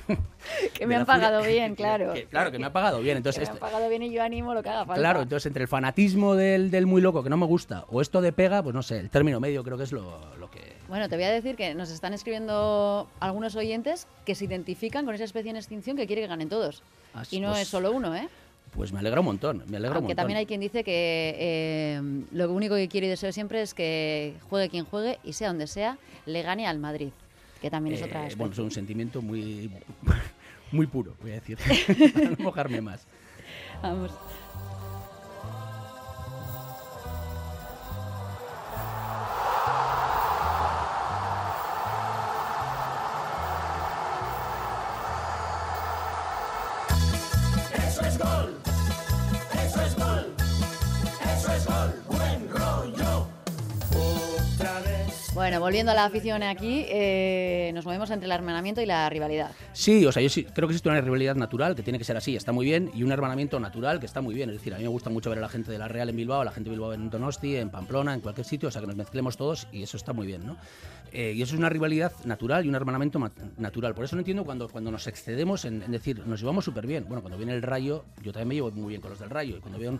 que 0.75 0.87
me 0.87 0.95
han 0.97 1.07
pagado 1.07 1.43
que- 1.43 1.49
bien, 1.49 1.71
que- 1.77 1.83
claro. 1.83 2.13
que- 2.15 2.25
claro, 2.27 2.51
que 2.53 2.59
me 2.59 2.67
ha 2.67 2.73
pagado 2.73 3.01
bien. 3.01 3.15
Que 3.15 3.19
Entonces, 3.19 3.41
me 3.43 3.47
han 3.49 3.55
este- 3.55 3.61
pagado 3.61 3.89
bien 3.89 4.03
y 4.03 4.11
yo 4.13 4.23
animo 4.23 4.55
lo 4.55 4.63
que 4.63 4.69
haga 4.69 4.85
falta. 4.85 5.01
claro, 5.01 5.23
entonces 5.23 5.47
entre 5.47 5.63
el 5.63 5.69
fanatismo 5.69 6.35
del, 6.35 6.71
del 6.71 6.87
muy 6.87 7.01
loco 7.01 7.23
que 7.23 7.31
no 7.31 7.37
me 7.37 7.47
gusta 7.47 7.85
o 7.91 8.01
esto 8.01 8.21
de 8.21 8.33
pega, 8.33 8.63
pues 8.63 8.75
no 8.75 8.83
sé, 8.83 8.99
el 9.01 9.11
término 9.11 9.41
medio 9.41 9.63
creo 9.65 9.77
que 9.77 9.85
es 9.85 9.93
lo, 9.93 10.19
lo 10.39 10.51
que... 10.51 10.77
Bueno, 10.89 11.09
te 11.09 11.17
voy 11.17 11.25
a 11.25 11.31
decir 11.31 11.57
que 11.57 11.75
nos 11.75 11.91
están 11.91 12.15
escribiendo 12.15 13.09
algunos 13.21 13.57
oyentes 13.57 14.07
que 14.25 14.35
se 14.35 14.45
identifican 14.45 15.05
con 15.05 15.15
esa 15.15 15.25
especie 15.25 15.51
en 15.51 15.57
extinción 15.57 15.97
que 15.97 16.07
quiere 16.07 16.23
que 16.23 16.29
ganen 16.29 16.49
todos. 16.49 16.83
Ah, 17.15 17.23
Y 17.31 17.41
no 17.41 17.49
pues- 17.51 17.63
es 17.63 17.69
solo 17.69 17.93
uno, 17.93 18.15
¿eh? 18.15 18.29
Pues 18.75 18.93
me 18.93 18.99
alegra 18.99 19.21
un 19.21 19.27
montón, 19.27 19.63
me 19.69 19.79
alegra 19.79 19.99
un 19.99 20.05
montón. 20.05 20.17
también 20.17 20.37
hay 20.39 20.45
quien 20.45 20.61
dice 20.61 20.85
que 20.85 21.35
eh, 21.39 22.01
lo 22.33 22.53
único 22.53 22.75
que 22.75 22.89
quiere 22.89 23.07
y 23.07 23.11
deseo 23.11 23.33
siempre 23.33 23.63
es 23.63 23.73
que 23.73 24.35
juegue 24.51 24.69
quien 24.69 24.85
juegue 24.85 25.19
y 25.25 25.33
sea 25.33 25.49
donde 25.49 25.67
sea, 25.67 25.97
le 26.27 26.43
gane 26.43 26.67
al 26.67 26.79
Madrid. 26.79 27.11
Que 27.61 27.71
también 27.71 27.95
es 27.95 28.03
Eh, 28.03 28.05
otra 28.05 28.29
bueno, 28.37 28.53
es 28.53 28.59
un 28.59 28.71
sentimiento 28.71 29.23
muy, 29.23 29.71
muy 30.73 30.87
puro, 30.87 31.15
voy 31.21 31.33
a 31.33 31.35
decir, 31.35 31.59
para 32.15 32.31
no 32.31 32.37
mojarme 32.39 32.81
más. 32.81 33.07
Vamos. 33.83 34.13
Bueno, 55.37 55.61
volviendo 55.61 55.93
a 55.93 55.95
la 55.95 56.07
afición 56.07 56.43
aquí, 56.43 56.87
eh, 56.89 57.71
nos 57.75 57.85
movemos 57.85 58.11
entre 58.11 58.25
el 58.25 58.33
hermanamiento 58.33 58.81
y 58.81 58.87
la 58.87 59.07
rivalidad. 59.11 59.51
Sí, 59.75 60.07
o 60.07 60.11
sea, 60.11 60.23
yo 60.23 60.31
sí, 60.31 60.45
creo 60.45 60.67
que 60.67 60.73
existe 60.73 60.89
una 60.89 60.99
rivalidad 61.03 61.35
natural 61.35 61.77
que 61.77 61.83
tiene 61.83 61.99
que 61.99 62.07
ser 62.07 62.17
así, 62.17 62.35
está 62.35 62.53
muy 62.53 62.65
bien, 62.65 62.91
y 62.95 63.03
un 63.03 63.13
hermanamiento 63.13 63.61
natural 63.61 64.01
que 64.01 64.07
está 64.07 64.23
muy 64.23 64.35
bien. 64.35 64.49
Es 64.49 64.57
decir, 64.57 64.73
a 64.73 64.79
mí 64.79 64.85
me 64.85 64.89
gusta 64.89 65.11
mucho 65.11 65.29
ver 65.29 65.39
a 65.39 65.43
la 65.43 65.51
gente 65.51 65.71
de 65.71 65.77
la 65.77 65.89
Real 65.89 66.09
en 66.09 66.17
Bilbao, 66.17 66.41
a 66.41 66.45
la 66.47 66.53
gente 66.53 66.71
de 66.71 66.77
Bilbao 66.77 66.95
en 66.95 67.11
Donosti, 67.11 67.55
en 67.57 67.69
Pamplona, 67.69 68.15
en 68.15 68.21
cualquier 68.23 68.47
sitio, 68.47 68.71
o 68.71 68.73
sea, 68.73 68.81
que 68.81 68.87
nos 68.87 68.97
mezclemos 68.97 69.37
todos 69.37 69.69
y 69.73 69.83
eso 69.83 69.99
está 69.99 70.15
muy 70.15 70.27
bien, 70.27 70.47
¿no? 70.47 70.57
Eh, 71.13 71.35
y 71.37 71.43
eso 71.43 71.53
es 71.53 71.59
una 71.59 71.69
rivalidad 71.69 72.13
natural 72.25 72.65
y 72.65 72.71
un 72.71 72.75
hermanamiento 72.75 73.19
ma- 73.19 73.31
natural. 73.59 73.95
Por 73.95 74.07
eso 74.07 74.17
no 74.17 74.21
entiendo 74.21 74.43
cuando, 74.43 74.71
cuando 74.71 74.91
nos 74.91 75.07
excedemos 75.07 75.67
en, 75.67 75.81
decir, 75.93 76.27
nos 76.27 76.41
llevamos 76.41 76.65
súper 76.65 76.87
bien. 76.87 77.05
Bueno, 77.07 77.21
cuando 77.21 77.37
viene 77.37 77.53
el 77.53 77.61
Rayo, 77.61 78.07
yo 78.23 78.33
también 78.33 78.49
me 78.49 78.55
llevo 78.55 78.71
muy 78.71 78.89
bien 78.89 79.03
con 79.03 79.11
los 79.11 79.21
del 79.21 79.29
Rayo, 79.29 79.59
y 79.59 79.61
cuando 79.61 79.79
veo 79.79 79.99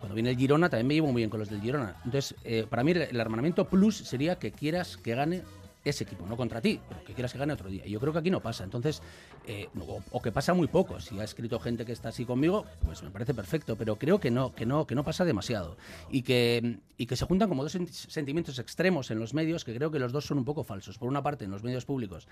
cuando 0.00 0.14
viene 0.14 0.30
el 0.30 0.36
Girona 0.36 0.68
también 0.68 0.88
me 0.88 0.94
llevo 0.94 1.12
muy 1.12 1.20
bien 1.20 1.30
con 1.30 1.38
los 1.38 1.50
del 1.50 1.60
Girona. 1.60 1.94
Entonces, 2.04 2.34
eh, 2.42 2.66
para 2.68 2.82
mí 2.82 2.92
el, 2.92 3.02
el 3.02 3.20
plus 3.68 3.96
sería 3.96 4.38
que 4.38 4.50
quieras 4.50 4.96
que 4.96 5.14
gane 5.14 5.42
ese 5.84 6.04
equipo, 6.04 6.26
no 6.26 6.36
contra 6.36 6.60
ti, 6.60 6.78
pero 6.88 7.02
que 7.04 7.14
quieras 7.14 7.32
que 7.32 7.38
gane 7.38 7.52
otro 7.54 7.68
día. 7.70 7.86
Y 7.86 7.90
yo 7.90 8.00
creo 8.00 8.12
que 8.12 8.18
aquí 8.18 8.30
no 8.30 8.40
pasa. 8.40 8.64
Entonces, 8.64 9.02
eh, 9.46 9.68
o, 9.80 10.02
o 10.10 10.20
que 10.22 10.30
pasa 10.30 10.52
muy 10.52 10.66
poco. 10.68 11.00
Si 11.00 11.18
ha 11.18 11.24
escrito 11.24 11.58
gente 11.58 11.86
que 11.86 11.92
está 11.92 12.10
así 12.10 12.24
conmigo, 12.26 12.66
pues 12.84 13.02
me 13.02 13.10
parece 13.10 13.32
perfecto. 13.34 13.76
Pero 13.76 13.96
creo 13.96 14.20
que 14.20 14.30
no, 14.30 14.54
que 14.54 14.66
no, 14.66 14.86
que 14.86 14.94
no 14.94 15.04
pasa 15.04 15.24
demasiado. 15.24 15.76
Y 16.10 16.22
que, 16.22 16.78
y 16.98 17.06
que 17.06 17.16
se 17.16 17.24
juntan 17.24 17.48
como 17.48 17.62
dos 17.62 17.74
senti- 17.74 17.92
sentimientos 17.92 18.58
extremos 18.58 19.10
en 19.10 19.18
los 19.18 19.32
medios 19.32 19.64
que 19.64 19.74
creo 19.74 19.90
que 19.90 19.98
los 19.98 20.12
dos 20.12 20.26
son 20.26 20.38
un 20.38 20.44
poco 20.44 20.64
falsos. 20.64 20.98
Por 20.98 21.08
una 21.08 21.22
parte, 21.22 21.46
en 21.46 21.50
los 21.50 21.62
medios 21.62 21.84
públicos 21.86 22.28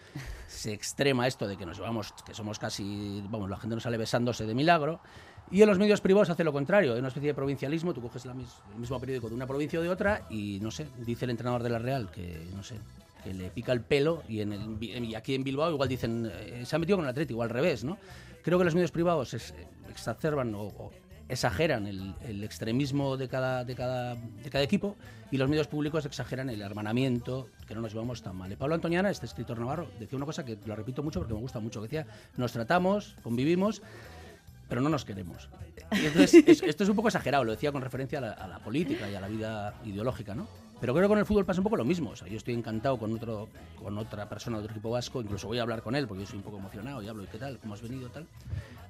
se 0.46 0.72
extrema 0.72 1.26
esto 1.26 1.46
de 1.48 1.56
que 1.56 1.64
nos 1.64 1.78
llevamos, 1.78 2.12
que 2.26 2.34
somos 2.34 2.58
casi, 2.58 3.22
vamos, 3.30 3.48
la 3.48 3.56
gente 3.56 3.74
no 3.76 3.80
sale 3.80 3.96
besándose 3.96 4.44
de 4.44 4.54
milagro. 4.54 5.00
Y 5.50 5.62
en 5.62 5.68
los 5.68 5.78
medios 5.78 6.02
privados 6.02 6.28
hace 6.28 6.44
lo 6.44 6.52
contrario, 6.52 6.92
hay 6.92 6.98
una 6.98 7.08
especie 7.08 7.28
de 7.28 7.34
provincialismo, 7.34 7.94
tú 7.94 8.02
coges 8.02 8.26
la 8.26 8.34
mis- 8.34 8.54
el 8.74 8.80
mismo 8.80 9.00
periódico 9.00 9.30
de 9.30 9.34
una 9.34 9.46
provincia 9.46 9.78
o 9.80 9.82
de 9.82 9.88
otra 9.88 10.26
y 10.28 10.58
no 10.60 10.70
sé, 10.70 10.86
dice 10.98 11.24
el 11.24 11.30
entrenador 11.30 11.62
de 11.62 11.70
la 11.70 11.78
Real 11.78 12.10
que 12.10 12.46
no 12.54 12.62
sé, 12.62 12.74
que 13.28 13.34
le 13.34 13.50
pica 13.50 13.72
el 13.72 13.82
pelo 13.82 14.22
y, 14.26 14.40
aquí 15.14 15.34
en 15.34 15.44
Bilbao 15.44 15.70
igual 15.70 15.88
dicen 15.88 16.30
eh, 16.32 16.62
se 16.64 16.74
ha 16.74 16.78
metido 16.78 16.96
con 16.96 17.04
el 17.04 17.10
Atlético, 17.10 17.42
al 17.42 17.50
revés, 17.50 17.84
¿no? 17.84 17.98
Creo 18.42 18.58
que 18.58 18.64
los 18.64 18.74
medios 18.74 18.90
privados 18.90 19.34
es- 19.34 19.54
exacerban 19.90 20.54
o, 20.54 20.90
exageran 21.28 21.86
el, 21.86 22.42
extremismo 22.42 23.18
de 23.18 23.28
cada, 23.28 23.66
equipo 24.62 24.96
y 25.30 25.36
los 25.36 25.50
medios 25.50 25.68
públicos 25.68 26.06
exageran 26.06 26.48
el 26.48 26.62
hermanamiento, 26.62 27.50
que 27.66 27.74
no 27.74 27.82
nos 27.82 27.92
llevamos 27.92 28.22
tan 28.22 28.34
mal. 28.34 28.50
Y 28.50 28.56
Pablo 28.56 28.74
Antoñana, 28.74 29.10
este 29.10 29.26
escritor 29.26 29.58
navarro, 29.58 29.90
decía 30.00 30.16
una 30.16 30.24
cosa 30.24 30.42
que 30.42 30.56
lo 30.64 30.74
repito 30.74 31.02
mucho 31.02 31.20
porque 31.20 31.34
me 31.34 31.40
gusta 31.40 31.60
mucho, 31.60 31.82
que 31.82 31.88
decía, 31.88 32.06
nos 32.38 32.52
tratamos, 32.52 33.14
convivimos, 33.22 33.82
pero 34.70 34.80
no 34.80 34.88
nos 34.88 35.04
queremos. 35.04 35.50
Esto 35.90 36.84
es 36.84 36.88
un 36.88 36.96
poco 36.96 37.08
exagerado, 37.08 37.44
lo 37.44 37.52
decía 37.52 37.72
con 37.72 37.82
referencia 37.82 38.20
a 38.20 38.22
la, 38.22 38.32
a 38.32 38.48
la 38.48 38.58
política 38.60 39.10
y 39.10 39.14
a 39.14 39.20
la 39.20 39.28
vida 39.28 39.74
ideológica, 39.84 40.34
¿no? 40.34 40.48
Pero 40.80 40.94
creo 40.94 41.04
que 41.04 41.08
con 41.08 41.18
el 41.18 41.26
fútbol 41.26 41.44
pasa 41.44 41.60
un 41.60 41.64
poco 41.64 41.76
lo 41.76 41.84
mismo. 41.84 42.10
O 42.10 42.26
yo 42.26 42.36
estoy 42.36 42.54
encantado 42.54 42.98
con, 42.98 43.12
otro, 43.14 43.48
con 43.82 43.98
otra 43.98 44.28
persona 44.28 44.58
de 44.58 44.64
otro 44.64 44.74
equipo 44.74 44.90
vasco, 44.90 45.20
incluso 45.20 45.48
voy 45.48 45.58
a 45.58 45.62
hablar 45.62 45.82
con 45.82 45.94
él 45.94 46.06
porque 46.06 46.22
yo 46.22 46.28
soy 46.28 46.38
un 46.38 46.44
poco 46.44 46.58
emocionado 46.58 47.02
y 47.02 47.08
hablo, 47.08 47.24
¿y 47.24 47.26
qué 47.26 47.38
tal? 47.38 47.58
¿Cómo 47.58 47.74
has 47.74 47.82
venido? 47.82 48.08
tal 48.10 48.26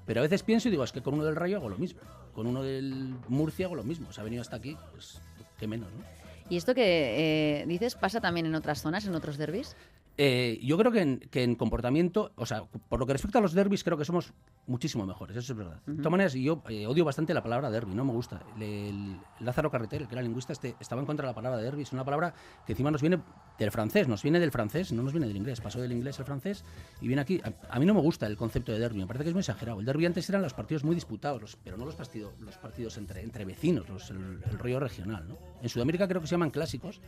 Pero 0.07 0.21
a 0.21 0.23
veces 0.23 0.43
pienso 0.43 0.69
y 0.69 0.71
digo, 0.71 0.85
es 0.85 0.93
que 0.93 1.03
con 1.03 1.15
uno 1.15 1.25
del 1.25 1.37
Rayo 1.37 1.57
hago 1.57 1.69
lo 1.69 1.79
mismo, 1.79 2.01
con 2.35 2.47
uno 2.47 2.63
del 2.63 3.15
Murcia 3.29 3.67
hago 3.67 3.75
lo 3.75 3.85
mismo. 3.85 4.13
Se 4.13 4.21
ha 4.21 4.25
venido 4.25 4.43
hasta 4.43 4.57
aquí, 4.57 4.77
pues 4.93 5.21
qué 5.59 5.67
menos, 5.67 5.91
¿no? 5.93 6.05
¿Y 6.51 6.57
esto 6.57 6.75
que 6.75 7.61
eh, 7.61 7.67
dices 7.67 7.95
pasa 7.95 8.21
también 8.21 8.47
en 8.47 8.55
otras 8.55 8.81
zonas, 8.81 9.07
en 9.07 9.15
otros 9.15 9.37
derbis? 9.37 9.77
Eh, 10.21 10.59
yo 10.65 10.77
creo 10.77 10.91
que 10.91 11.01
en, 11.01 11.21
que 11.21 11.45
en 11.45 11.55
comportamiento, 11.55 12.33
o 12.35 12.45
sea, 12.45 12.65
por 12.65 12.99
lo 12.99 13.07
que 13.07 13.13
respecta 13.13 13.39
a 13.39 13.41
los 13.41 13.53
derbis, 13.53 13.85
creo 13.85 13.97
que 13.97 14.05
somos 14.05 14.33
muchísimo 14.67 15.07
mejores, 15.07 15.37
eso 15.37 15.53
es 15.53 15.57
verdad. 15.59 15.81
De 15.87 15.95
todas 15.99 16.11
maneras, 16.11 16.35
yo 16.35 16.61
eh, 16.69 16.89
odio 16.89 17.05
bastante 17.05 17.33
la 17.33 17.41
palabra 17.43 17.71
derby, 17.71 17.95
no 17.95 18.05
me 18.05 18.13
gusta. 18.13 18.43
El, 18.57 18.63
el 18.65 19.21
Lázaro 19.47 19.71
Carreter, 19.71 20.03
el 20.03 20.09
que 20.09 20.17
era 20.17 20.23
lingüista, 20.23 20.53
este, 20.53 20.75
estaba 20.81 21.01
en 21.01 21.07
contra 21.07 21.25
de 21.25 21.31
la 21.31 21.35
palabra 21.37 21.59
derby. 21.61 21.83
Es 21.83 21.93
una 21.93 22.05
palabra 22.05 22.35
que 22.67 22.73
encima 22.73 22.91
nos 22.91 23.01
viene 23.01 23.21
del 23.61 23.71
francés, 23.71 24.09
nos 24.09 24.21
viene 24.25 24.41
del 24.41 24.51
francés, 24.51 24.93
no 24.93 25.05
nos 25.05 25.13
viene 25.13 25.29
del 25.29 25.37
inglés. 25.37 25.61
Pasó 25.61 25.81
del 25.81 25.93
inglés 25.93 26.19
al 26.19 26.25
francés 26.27 26.65
y 27.01 27.07
viene 27.07 27.23
aquí. 27.23 27.41
A, 27.45 27.77
a 27.77 27.79
mí 27.79 27.87
no 27.87 27.95
me 27.95 28.01
gusta 28.01 28.27
el 28.27 28.37
concepto 28.37 28.73
de 28.73 28.81
derby, 28.81 28.99
me 28.99 29.07
parece 29.07 29.23
que 29.23 29.29
es 29.31 29.35
muy 29.35 29.41
exagerado. 29.43 29.79
El 29.79 29.87
derby 29.87 30.05
antes 30.07 30.29
eran 30.29 30.43
los 30.43 30.53
partidos 30.53 30.83
muy 30.83 30.97
disputados, 30.97 31.41
los- 31.41 31.55
pero 31.57 31.77
no 31.77 31.85
los, 31.85 31.95
partido- 31.95 32.33
los 32.41 32.57
partidos 32.59 32.97
entre, 32.99 33.23
entre 33.23 33.45
vecinos, 33.45 33.89
los- 33.89 34.11
el, 34.11 34.41
el 34.51 34.59
rollo 34.59 34.81
regional. 34.81 35.29
¿no? 35.29 35.39
En 35.63 35.69
Sudamérica 35.69 36.09
creo 36.09 36.21
que 36.21 36.27
se 36.27 36.33
llaman 36.33 36.51
clásicos 36.51 37.01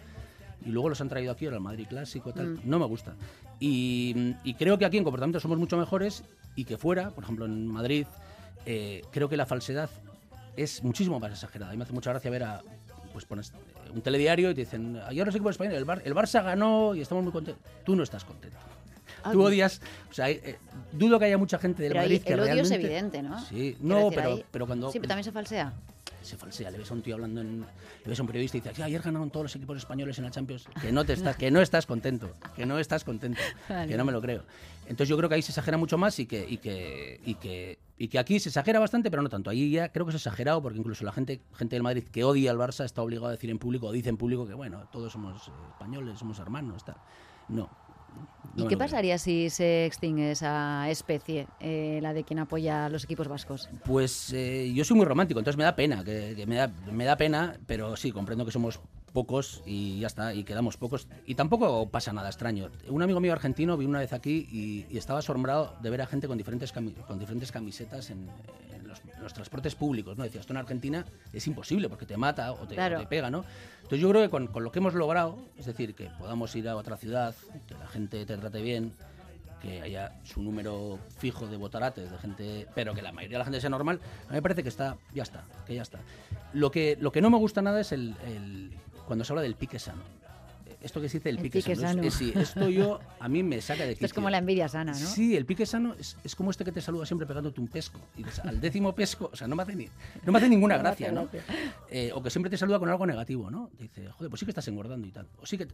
y 0.64 0.70
luego 0.70 0.88
los 0.88 1.00
han 1.00 1.08
traído 1.08 1.32
aquí, 1.32 1.44
ahora 1.46 1.56
el 1.56 1.62
Madrid 1.62 1.86
clásico, 1.88 2.32
tal. 2.32 2.58
No 2.64 2.78
me 2.78 2.86
gusta. 2.86 3.14
Y, 3.58 4.34
y 4.44 4.54
creo 4.54 4.78
que 4.78 4.84
aquí 4.84 4.96
en 4.98 5.04
comportamiento 5.04 5.40
somos 5.40 5.58
mucho 5.58 5.76
mejores 5.76 6.24
y 6.56 6.64
que 6.64 6.76
fuera, 6.78 7.10
por 7.10 7.24
ejemplo 7.24 7.44
en 7.46 7.66
Madrid, 7.66 8.06
eh, 8.66 9.02
creo 9.10 9.28
que 9.28 9.36
la 9.36 9.46
falsedad 9.46 9.88
es 10.56 10.82
muchísimo 10.82 11.18
más 11.20 11.30
exagerada. 11.32 11.70
A 11.70 11.72
mí 11.72 11.78
me 11.78 11.84
hace 11.84 11.92
mucha 11.92 12.10
gracia 12.10 12.30
ver 12.30 12.44
a. 12.44 12.62
Pues 13.12 13.24
pones 13.24 13.50
eh, 13.50 13.90
un 13.92 14.02
telediario 14.02 14.50
y 14.50 14.54
te 14.54 14.60
dicen, 14.60 14.96
ayer 15.06 15.26
los 15.26 15.34
equipos 15.34 15.50
españoles, 15.52 15.78
el, 15.78 15.84
Bar- 15.84 16.02
el 16.04 16.14
Barça 16.14 16.44
ganó 16.44 16.94
y 16.94 17.00
estamos 17.00 17.24
muy 17.24 17.32
contentos. 17.32 17.62
Tú 17.84 17.96
no 17.96 18.02
estás 18.04 18.24
contento. 18.24 18.56
tú 19.32 19.42
odias, 19.42 19.80
o 20.10 20.14
sea, 20.14 20.30
eh, 20.30 20.58
dudo 20.92 21.18
que 21.18 21.24
haya 21.24 21.36
mucha 21.36 21.58
gente 21.58 21.82
del 21.82 21.90
Pero 21.92 22.00
ahí 22.02 22.06
Madrid 22.08 22.22
que 22.22 22.32
el 22.34 22.40
odio 22.40 22.46
realmente... 22.54 22.74
es 22.76 22.84
evidente, 22.84 23.22
¿no? 23.22 23.40
Sí, 23.46 23.76
no, 23.80 23.96
decir, 23.96 24.12
pero, 24.14 24.28
ahí- 24.34 24.44
pero 24.50 24.66
cuando 24.66 24.92
Sí, 24.92 24.98
pero 25.00 25.08
también 25.08 25.24
se 25.24 25.32
falsea. 25.32 25.72
Se 26.22 26.36
falsea, 26.36 26.70
le 26.70 26.78
ves 26.78 26.90
a 26.90 26.94
un 26.94 27.02
tío 27.02 27.14
hablando 27.14 27.40
en, 27.40 27.60
le 27.60 28.08
ves 28.08 28.18
a 28.18 28.22
un 28.22 28.26
periodista 28.26 28.56
y 28.56 28.60
dices, 28.60 28.76
"Sí, 28.76 28.82
ayer 28.82 29.00
ganaron 29.02 29.30
todos 29.30 29.44
los 29.44 29.56
equipos 29.56 29.76
españoles 29.78 30.18
en 30.18 30.24
la 30.24 30.30
Champions, 30.30 30.66
que 30.80 30.92
no 30.92 31.04
te 31.04 31.14
estás, 31.14 31.36
que 31.36 31.50
no 31.50 31.60
estás 31.60 31.86
contento, 31.86 32.34
que 32.56 32.66
no 32.66 32.78
estás 32.78 33.04
contento, 33.04 33.40
Vale. 33.68 33.88
que 33.88 33.96
no 33.96 34.04
me 34.04 34.12
lo 34.12 34.20
creo. 34.20 34.42
Entonces 34.82 35.08
yo 35.08 35.16
creo 35.16 35.28
que 35.28 35.36
ahí 35.36 35.42
se 35.42 35.52
exagera 35.52 35.76
mucho 35.76 35.96
más 35.98 36.18
y 36.18 36.26
que, 36.26 36.44
y 36.48 36.56
que, 36.58 37.20
y 37.24 37.34
que, 37.36 37.78
y 37.96 38.08
que 38.08 38.18
aquí 38.18 38.40
se 38.40 38.48
exagera 38.48 38.80
bastante, 38.80 39.08
pero 39.10 39.22
no 39.22 39.28
tanto. 39.28 39.48
Ahí 39.50 39.70
ya 39.70 39.90
creo 39.90 40.04
que 40.04 40.10
es 40.10 40.16
exagerado 40.16 40.60
porque 40.62 40.78
incluso 40.78 41.04
la 41.04 41.12
gente, 41.12 41.40
gente 41.54 41.76
del 41.76 41.82
Madrid 41.84 42.04
que 42.04 42.24
odia 42.24 42.50
al 42.50 42.58
Barça 42.58 42.84
está 42.84 43.00
obligado 43.02 43.28
a 43.28 43.30
decir 43.30 43.50
en 43.50 43.58
público, 43.58 43.86
o 43.86 43.92
dice 43.92 44.08
en 44.08 44.16
público 44.16 44.46
que 44.46 44.54
bueno, 44.54 44.88
todos 44.90 45.12
somos 45.12 45.46
eh, 45.46 45.50
españoles, 45.72 46.18
somos 46.18 46.38
hermanos, 46.40 46.84
tal. 46.84 46.96
No. 47.48 47.70
¿Y 48.56 48.62
no 48.62 48.68
qué 48.68 48.76
pasaría 48.76 49.18
si 49.18 49.48
se 49.50 49.86
extingue 49.86 50.32
esa 50.32 50.88
especie, 50.90 51.46
eh, 51.60 52.00
la 52.02 52.12
de 52.12 52.24
quien 52.24 52.38
apoya 52.38 52.86
a 52.86 52.88
los 52.88 53.04
equipos 53.04 53.28
vascos? 53.28 53.68
Pues 53.84 54.32
eh, 54.32 54.72
yo 54.74 54.84
soy 54.84 54.96
muy 54.96 55.06
romántico, 55.06 55.38
entonces 55.38 55.56
me 55.56 55.64
da 55.64 55.76
pena, 55.76 56.02
que, 56.04 56.34
que 56.36 56.46
me, 56.46 56.56
da, 56.56 56.68
me 56.90 57.04
da 57.04 57.16
pena, 57.16 57.58
pero 57.66 57.96
sí, 57.96 58.10
comprendo 58.10 58.44
que 58.44 58.50
somos 58.50 58.80
pocos 59.12 59.62
y 59.66 60.00
ya 60.00 60.06
está, 60.06 60.34
y 60.34 60.44
quedamos 60.44 60.76
pocos. 60.76 61.08
Y 61.26 61.34
tampoco 61.34 61.88
pasa 61.88 62.12
nada 62.12 62.28
extraño. 62.28 62.70
Un 62.88 63.02
amigo 63.02 63.20
mío 63.20 63.32
argentino 63.32 63.76
vino 63.76 63.90
una 63.90 63.98
vez 64.00 64.12
aquí 64.12 64.48
y, 64.50 64.86
y 64.92 64.98
estaba 64.98 65.18
asombrado 65.18 65.74
de 65.82 65.90
ver 65.90 66.02
a 66.02 66.06
gente 66.06 66.28
con 66.28 66.38
diferentes, 66.38 66.72
con 66.72 67.18
diferentes 67.18 67.50
camisetas 67.52 68.10
en, 68.10 68.28
en 68.74 68.86
los, 68.88 69.00
en 69.04 69.22
los 69.22 69.32
transportes 69.34 69.74
públicos, 69.74 70.16
¿no? 70.16 70.24
Decía, 70.24 70.40
esto 70.40 70.52
en 70.52 70.58
Argentina 70.58 71.04
es 71.32 71.46
imposible 71.46 71.88
porque 71.88 72.06
te 72.06 72.16
mata 72.16 72.52
o 72.52 72.66
te, 72.66 72.74
o 72.74 72.76
Claro. 72.76 73.00
te 73.00 73.06
pega, 73.06 73.30
¿no? 73.30 73.44
Entonces 73.78 74.00
yo 74.00 74.08
creo 74.10 74.22
que 74.22 74.30
con, 74.30 74.46
con 74.46 74.62
lo 74.64 74.70
que 74.72 74.78
hemos 74.78 74.94
logrado, 74.94 75.36
es 75.58 75.66
decir, 75.66 75.94
que 75.94 76.06
podamos 76.18 76.54
ir 76.56 76.68
a 76.68 76.76
otra 76.76 76.96
ciudad, 76.96 77.34
que 77.66 77.74
la 77.74 77.86
gente 77.88 78.24
te 78.24 78.36
trate 78.36 78.62
bien, 78.62 78.92
que 79.60 79.82
haya 79.82 80.12
su 80.24 80.40
número 80.42 80.98
fijo 81.18 81.46
de 81.46 81.58
votarates, 81.58 82.10
de 82.10 82.16
gente, 82.18 82.66
pero 82.74 82.94
que 82.94 83.02
la 83.02 83.12
mayoría 83.12 83.36
de 83.36 83.40
la 83.40 83.44
gente 83.44 83.60
sea 83.60 83.68
normal, 83.68 84.00
a 84.26 84.30
mí 84.30 84.36
me 84.36 84.42
parece 84.42 84.62
que 84.62 84.70
está, 84.70 84.96
ya 85.12 85.22
está, 85.22 85.44
que 85.66 85.74
ya 85.74 85.82
está. 85.82 85.98
Lo 86.54 86.70
que, 86.70 86.96
lo 86.98 87.12
que 87.12 87.20
no 87.20 87.28
me 87.28 87.36
gusta 87.36 87.60
nada 87.60 87.78
es 87.80 87.92
el, 87.92 88.14
el- 88.26 88.72
cuando 89.10 89.24
se 89.24 89.32
habla 89.32 89.42
del 89.42 89.56
pique 89.56 89.80
sano. 89.80 90.02
Esto 90.80 91.00
que 91.00 91.08
se 91.08 91.18
dice 91.18 91.30
el, 91.30 91.36
El 91.38 91.42
pique, 91.42 91.58
pique 91.58 91.74
sano. 91.74 91.88
sano. 91.88 92.02
Es- 92.04 92.20
es- 92.22 92.36
esto 92.36 92.68
yo, 92.70 93.00
a 93.18 93.28
mí 93.28 93.42
me 93.42 93.60
saca 93.60 93.82
de 93.84 93.90
Esto 93.92 94.06
es 94.06 94.10
quicio. 94.12 94.14
como 94.14 94.30
la 94.30 94.38
envidia 94.38 94.68
sana, 94.68 94.92
¿no? 94.92 94.98
Sí, 94.98 95.36
el 95.36 95.44
pique 95.44 95.66
sano 95.66 95.94
es, 95.98 96.16
es 96.22 96.36
como 96.36 96.50
este 96.52 96.64
que 96.64 96.70
te 96.72 96.80
saluda 96.80 97.04
siempre 97.04 97.26
pegándote 97.26 97.60
un 97.60 97.66
pesco. 97.66 98.00
Y 98.16 98.22
dices, 98.22 98.38
al 98.44 98.60
décimo 98.60 98.94
pesco, 98.94 99.28
o 99.32 99.36
sea, 99.36 99.48
no 99.48 99.56
me 99.56 99.64
hace, 99.64 99.74
ni, 99.74 99.88
no 100.24 100.30
me 100.32 100.38
hace 100.38 100.48
ninguna 100.48 100.76
No 100.78 100.82
gracia, 100.84 101.10
¿no? 101.12 101.22
gracia. 101.30 101.42
Eh, 101.90 102.12
o 102.14 102.22
que 102.22 102.30
siempre 102.30 102.48
te 102.50 102.56
saluda 102.56 102.78
con 102.78 102.88
algo 102.88 103.04
negativo, 103.04 103.50
¿no? 103.50 103.68
Dice, 103.78 104.08
joder, 104.10 104.30
pues 104.30 104.38
sí 104.40 104.46
que 104.46 104.52
estás 104.52 104.68
engordando 104.68 105.06
y 105.06 105.10
tal. 105.10 105.26
O 105.42 105.44
sí 105.44 105.58
que 105.58 105.66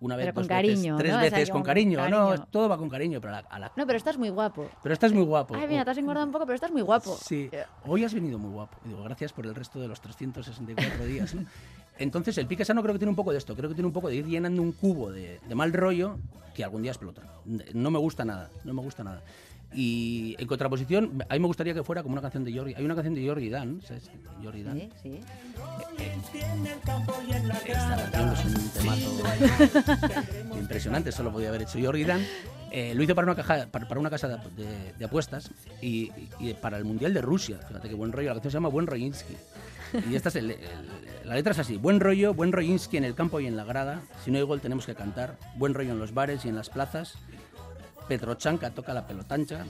una 0.00 0.16
vez, 0.16 0.24
Pero 0.26 0.34
con 0.34 0.42
dos 0.42 0.48
veces, 0.48 0.70
cariño, 0.74 0.96
tres 0.96 1.10
¿no? 1.12 1.18
O 1.18 1.20
sea, 1.20 1.30
veces, 1.30 1.50
con 1.50 1.62
cariño. 1.62 2.08
No, 2.08 2.46
todo 2.46 2.68
va 2.68 2.78
con 2.78 2.88
cariño, 2.88 3.20
pero 3.20 3.34
a 3.36 3.42
la, 3.42 3.48
a 3.48 3.58
la- 3.60 3.72
No, 3.76 3.86
pero 3.86 3.96
estás 3.96 4.16
muy 4.16 4.28
guapo. 4.30 4.68
pero 4.82 4.92
estás 4.92 5.12
muy 5.12 5.22
guapo. 5.24 5.54
Ay, 5.54 5.68
mira, 5.68 5.84
te 5.84 5.90
has 5.92 5.98
engordado 5.98 6.26
un 6.26 6.32
poco, 6.32 6.46
pero 6.46 6.54
estás 6.56 6.70
muy 6.72 6.82
guapo. 6.82 7.16
Sí, 7.24 7.48
hoy 7.84 8.02
has 8.04 8.12
venido 8.14 8.38
muy 8.40 8.50
guapo. 8.50 8.76
Y 8.84 8.88
digo, 8.88 9.02
gracias 9.04 9.32
por 9.32 9.46
el 9.46 9.54
resto 9.54 9.78
de 9.80 9.86
los 9.86 10.00
364 10.00 11.04
días. 11.04 11.32
¿no? 11.36 11.44
Entonces, 11.98 12.38
el 12.38 12.46
pique 12.46 12.64
sano 12.64 12.82
creo 12.82 12.94
que 12.94 12.98
tiene 12.98 13.10
un 13.10 13.16
poco 13.16 13.32
de 13.32 13.38
esto. 13.38 13.54
Creo 13.54 13.68
que 13.68 13.74
tiene 13.74 13.86
un 13.86 13.92
poco 13.92 14.08
de 14.08 14.16
ir 14.16 14.26
llenando 14.26 14.62
un 14.62 14.72
cubo 14.72 15.10
de, 15.10 15.40
de 15.46 15.54
mal 15.54 15.72
rollo 15.72 16.18
que 16.54 16.64
algún 16.64 16.82
día 16.82 16.92
explota. 16.92 17.22
No 17.74 17.90
me 17.90 17.98
gusta 17.98 18.24
nada, 18.24 18.50
no 18.64 18.74
me 18.74 18.82
gusta 18.82 19.04
nada. 19.04 19.22
Y 19.74 20.34
en 20.38 20.46
contraposición, 20.46 21.22
a 21.28 21.34
mí 21.34 21.40
me 21.40 21.46
gustaría 21.46 21.74
que 21.74 21.82
fuera 21.82 22.02
como 22.02 22.14
una 22.14 22.22
canción 22.22 22.42
de 22.42 22.56
Jordi. 22.56 22.74
Hay 22.74 22.84
una 22.84 22.94
canción 22.94 23.14
de 23.14 23.26
Jordi 23.26 23.50
Dan, 23.50 23.82
¿sabes? 23.86 24.10
Jordi 24.42 24.62
Dan. 24.62 24.78
Sí, 24.78 24.90
sí. 25.02 25.20
Esta 27.66 28.10
canción 28.10 28.52
es 28.52 28.56
un 28.56 28.68
temazo 28.70 29.22
impresionante, 30.58 31.12
solo 31.12 31.30
podía 31.30 31.50
haber 31.50 31.62
hecho 31.62 31.78
Jordi 31.82 32.04
Dan. 32.04 32.24
Eh, 32.70 32.92
lo 32.94 33.02
hizo 33.02 33.14
para 33.14 33.26
una, 33.26 33.34
caja, 33.34 33.66
para, 33.70 33.88
para 33.88 33.98
una 34.00 34.10
casa 34.10 34.28
de, 34.28 34.36
de- 34.62 34.92
de 34.92 35.04
apuestas 35.04 35.50
y, 35.80 36.10
y 36.38 36.52
para 36.54 36.76
el 36.78 36.84
Mundial 36.84 37.14
de 37.14 37.22
Rusia. 37.22 37.58
Fíjate 37.66 37.88
qué 37.88 37.94
buen 37.94 38.12
rollo. 38.12 38.28
La 38.28 38.34
canción 38.34 38.50
se 38.50 38.56
llama 38.56 38.68
Buen 38.68 38.86
Royinsky. 38.86 39.36
Y 40.10 40.14
esta 40.16 40.28
es 40.28 40.36
el- 40.36 40.50
el- 40.50 40.58
la 41.24 41.34
letra 41.34 41.52
es 41.52 41.58
así. 41.58 41.76
Buen 41.78 41.98
rollo, 42.00 42.34
buen 42.34 42.52
Royinsky 42.52 42.96
en 42.98 43.04
el 43.04 43.14
campo 43.14 43.40
y 43.40 43.46
en 43.46 43.56
la 43.56 43.64
grada. 43.64 44.02
Si 44.24 44.30
no 44.30 44.36
hay 44.38 44.44
gol 44.44 44.60
tenemos 44.60 44.84
que 44.86 44.94
cantar. 44.94 45.36
Buen 45.56 45.72
rollo 45.74 45.92
en 45.92 45.98
los 45.98 46.12
bares 46.12 46.44
y 46.44 46.48
en 46.48 46.56
las 46.56 46.68
plazas. 46.68 47.14
Petrochanka 48.08 48.70
toca 48.70 48.92
la 48.94 49.06
pelotancha. 49.06 49.64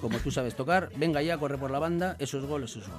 Como 0.00 0.18
tú 0.18 0.30
sabes 0.30 0.54
tocar, 0.54 0.90
venga 0.96 1.22
ya, 1.22 1.38
corre 1.38 1.56
por 1.56 1.70
la 1.70 1.78
banda. 1.78 2.16
Eso 2.18 2.38
es 2.38 2.44
gol, 2.44 2.64
eso 2.64 2.80
es 2.80 2.88
gol. 2.88 2.98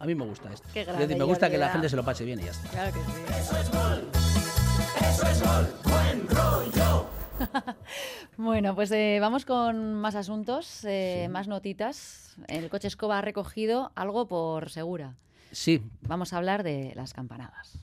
A 0.00 0.06
mí 0.06 0.14
me 0.14 0.24
gusta 0.24 0.52
esto. 0.52 0.66
Qué 0.72 0.80
Es 0.82 0.86
grande, 0.86 1.06
decir, 1.06 1.18
me 1.18 1.24
gusta 1.24 1.50
que 1.50 1.58
la 1.58 1.70
gente 1.70 1.88
se 1.88 1.96
lo 1.96 2.04
pase 2.04 2.24
bien 2.24 2.38
y 2.40 2.44
ya 2.44 2.52
está. 2.52 2.68
Claro 2.68 2.92
que 2.92 3.00
sí. 3.00 4.28
Bueno, 8.36 8.74
pues 8.74 8.90
eh, 8.92 9.18
vamos 9.20 9.44
con 9.44 9.94
más 9.94 10.14
asuntos, 10.14 10.84
eh, 10.84 11.28
más 11.30 11.48
notitas. 11.48 12.36
El 12.46 12.68
coche 12.68 12.88
escoba 12.88 13.18
ha 13.18 13.22
recogido 13.22 13.90
algo 13.94 14.26
por 14.26 14.70
segura. 14.70 15.14
Sí, 15.50 15.82
Vamos 16.02 16.32
a 16.32 16.36
hablar 16.36 16.62
de 16.62 16.92
las 16.94 17.14
campanadas. 17.14 17.78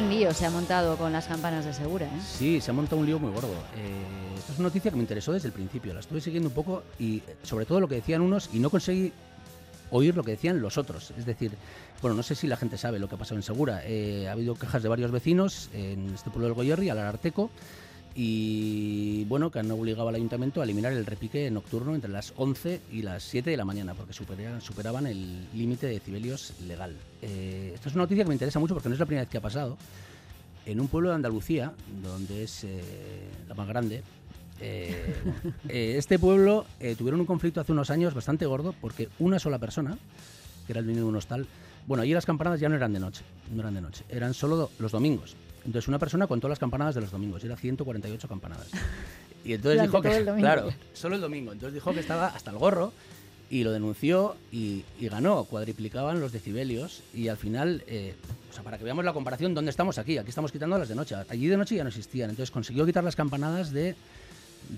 Buen 0.00 0.14
lío 0.14 0.32
se 0.32 0.46
ha 0.46 0.50
montado 0.50 0.96
con 0.96 1.12
las 1.12 1.26
campanas 1.26 1.66
de 1.66 1.74
segura, 1.74 2.06
¿eh? 2.06 2.20
Sí, 2.24 2.58
se 2.62 2.70
ha 2.70 2.72
montado 2.72 2.96
un 2.96 3.04
lío 3.04 3.18
muy 3.18 3.30
gordo. 3.32 3.52
Eh, 3.76 4.50
es 4.50 4.58
una 4.58 4.68
noticia 4.68 4.90
que 4.90 4.96
me 4.96 5.02
interesó 5.02 5.30
desde 5.30 5.48
el 5.48 5.52
principio. 5.52 5.92
La 5.92 6.00
estuve 6.00 6.22
siguiendo 6.22 6.48
un 6.48 6.54
poco 6.54 6.84
y 6.98 7.18
eh, 7.18 7.36
sobre 7.42 7.66
todo 7.66 7.80
lo 7.80 7.86
que 7.86 7.96
decían 7.96 8.22
unos 8.22 8.48
y 8.54 8.60
no 8.60 8.70
conseguí 8.70 9.12
oír 9.90 10.16
lo 10.16 10.24
que 10.24 10.30
decían 10.30 10.62
los 10.62 10.78
otros. 10.78 11.12
Es 11.18 11.26
decir, 11.26 11.52
bueno, 12.00 12.16
no 12.16 12.22
sé 12.22 12.34
si 12.34 12.46
la 12.46 12.56
gente 12.56 12.78
sabe 12.78 12.98
lo 12.98 13.10
que 13.10 13.16
ha 13.16 13.18
pasado 13.18 13.36
en 13.36 13.42
Segura. 13.42 13.82
Eh, 13.84 14.26
ha 14.26 14.32
habido 14.32 14.54
quejas 14.54 14.82
de 14.82 14.88
varios 14.88 15.10
vecinos 15.10 15.68
en 15.74 16.14
este 16.14 16.30
pueblo 16.30 16.46
del 16.46 16.54
Goyerri, 16.54 16.88
al 16.88 16.98
Ararteco, 16.98 17.50
y 18.22 19.24
bueno, 19.24 19.50
que 19.50 19.60
han 19.60 19.70
obligado 19.70 20.10
al 20.10 20.14
ayuntamiento 20.14 20.60
a 20.60 20.64
eliminar 20.64 20.92
el 20.92 21.06
repique 21.06 21.50
nocturno 21.50 21.94
entre 21.94 22.10
las 22.10 22.34
11 22.36 22.82
y 22.92 23.00
las 23.00 23.22
7 23.22 23.48
de 23.48 23.56
la 23.56 23.64
mañana, 23.64 23.94
porque 23.94 24.12
superaban, 24.12 25.06
el 25.06 25.46
límite 25.54 25.86
de 25.86 25.94
decibelios 25.94 26.52
legal. 26.66 26.94
Eh, 27.22 27.72
esta 27.74 27.88
es 27.88 27.94
una 27.94 28.04
noticia 28.04 28.24
que 28.24 28.28
me 28.28 28.34
interesa 28.34 28.58
mucho 28.58 28.74
porque 28.74 28.90
no 28.90 28.94
es 28.94 28.98
la 28.98 29.06
primera 29.06 29.22
vez 29.22 29.30
que 29.30 29.38
ha 29.38 29.40
pasado. 29.40 29.78
En 30.66 30.82
un 30.82 30.88
pueblo 30.88 31.08
de 31.08 31.14
Andalucía, 31.14 31.72
donde 32.02 32.42
es 32.42 32.62
eh, 32.64 32.82
la 33.48 33.54
más 33.54 33.66
grande, 33.66 34.02
eh, 34.60 35.14
eh, 35.70 35.94
este 35.96 36.18
pueblo 36.18 36.66
tuvieron 36.98 37.20
un 37.20 37.26
conflicto 37.26 37.62
hace 37.62 37.72
unos 37.72 37.88
años 37.88 38.12
bastante 38.12 38.44
gordo 38.44 38.74
porque 38.82 39.08
una 39.18 39.38
sola 39.38 39.58
persona, 39.58 39.96
que 40.66 40.74
era 40.74 40.80
el 40.80 40.84
dueño 40.84 41.00
de 41.00 41.08
un 41.08 41.16
hostal, 41.16 41.46
bueno, 41.86 42.02
allí 42.02 42.12
las 42.12 42.26
campanadas 42.26 42.60
ya 42.60 42.68
no 42.68 42.76
eran 42.76 42.92
de 42.92 43.00
noche, 43.00 43.24
no 43.50 43.62
eran 43.62 43.72
de 43.72 43.80
noche, 43.80 44.04
eran 44.10 44.34
solo 44.34 44.68
los 44.78 44.92
domingos. 44.92 45.36
Entonces 45.64 45.88
una 45.88 45.98
persona 45.98 46.26
contó 46.26 46.48
las 46.48 46.58
campanadas 46.58 46.94
de 46.94 47.02
los 47.02 47.10
domingos, 47.10 47.42
y 47.42 47.46
era 47.46 47.56
148 47.56 48.28
campanadas. 48.28 48.68
Y 49.42 49.54
entonces 49.54 49.80
dijo 49.80 50.02
que, 50.02 50.22
claro, 50.36 50.68
solo 50.92 51.14
el 51.14 51.22
domingo. 51.22 51.52
Entonces 51.52 51.72
dijo 51.72 51.94
que 51.94 52.00
estaba 52.00 52.26
hasta 52.26 52.50
el 52.50 52.58
gorro 52.58 52.92
y 53.48 53.64
lo 53.64 53.72
denunció 53.72 54.36
y, 54.52 54.84
y 54.98 55.08
ganó. 55.08 55.44
Cuadriplicaban 55.44 56.20
los 56.20 56.30
decibelios 56.30 57.02
y 57.14 57.28
al 57.28 57.38
final, 57.38 57.82
eh, 57.86 58.14
o 58.50 58.52
sea, 58.52 58.62
para 58.62 58.76
que 58.76 58.84
veamos 58.84 59.02
la 59.02 59.14
comparación, 59.14 59.54
¿dónde 59.54 59.70
estamos 59.70 59.96
aquí? 59.96 60.18
Aquí 60.18 60.28
estamos 60.28 60.52
quitando 60.52 60.76
las 60.76 60.90
de 60.90 60.94
noche. 60.94 61.14
Allí 61.28 61.46
de 61.46 61.56
noche 61.56 61.74
ya 61.74 61.84
no 61.84 61.88
existían. 61.88 62.28
Entonces 62.28 62.50
consiguió 62.50 62.84
quitar 62.84 63.02
las 63.02 63.16
campanadas 63.16 63.70
de, 63.72 63.96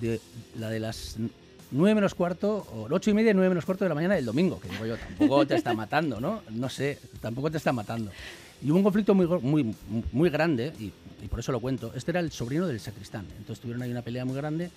de 0.01 0.21
la 0.57 0.71
de 0.71 0.79
las 0.79 1.17
9 1.73 1.95
menos 1.95 2.15
cuarto, 2.15 2.67
o 2.73 2.87
8 2.89 3.11
y 3.11 3.15
media 3.15 3.33
y 3.33 3.35
9 3.35 3.49
menos 3.49 3.65
cuarto 3.65 3.85
de 3.85 3.89
la 3.89 3.95
mañana 3.95 4.15
del 4.15 4.27
domingo. 4.27 4.61
Que 4.61 4.69
digo 4.69 4.87
yo, 4.87 4.97
tampoco 4.97 5.47
te 5.47 5.57
está 5.57 5.75
matando, 5.75 6.21
¿no? 6.21 6.43
No 6.51 6.69
sé, 6.69 6.99
tampoco 7.21 7.51
te 7.51 7.57
está 7.57 7.73
matando. 7.73 8.11
Y 8.65 8.71
hubo 8.71 8.79
un 8.79 8.85
conflicto 8.85 9.15
muy, 9.15 9.27
muy, 9.27 9.75
muy 10.13 10.31
grande, 10.31 10.73
y, 10.79 10.93
y 11.25 11.29
por 11.29 11.41
eso 11.41 11.53
lo 11.53 11.61
cuento. 11.61 11.93
Este 11.95 12.11
era 12.13 12.21
el 12.21 12.31
sobrino 12.31 12.67
del 12.67 12.81
sacristán. 12.81 13.27
Entonces 13.39 13.61
tuvieron 13.61 13.83
ahí 13.83 13.91
una 13.91 14.03
pelea 14.03 14.25
muy 14.25 14.37
grande 14.37 14.71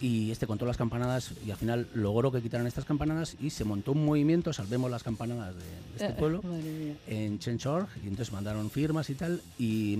y 0.00 0.30
este 0.32 0.46
contó 0.46 0.66
las 0.66 0.76
campanadas 0.76 1.32
y 1.46 1.50
al 1.50 1.56
final 1.56 1.86
logró 1.94 2.30
que 2.32 2.42
quitaran 2.42 2.66
estas 2.66 2.84
campanadas 2.84 3.36
y 3.40 3.50
se 3.50 3.64
montó 3.64 3.92
un 3.92 4.04
movimiento, 4.04 4.52
salvemos 4.52 4.90
las 4.90 5.02
campanadas 5.04 5.54
de, 5.54 5.62
de 5.62 5.96
este 5.96 6.10
pueblo, 6.18 6.42
Madre 6.42 6.62
mía. 6.62 6.94
en 7.06 7.38
Chenchorg 7.38 7.88
y 8.02 8.08
entonces 8.08 8.32
mandaron 8.32 8.70
firmas 8.70 9.08
y 9.10 9.14
tal. 9.14 9.40
Y, 9.58 9.96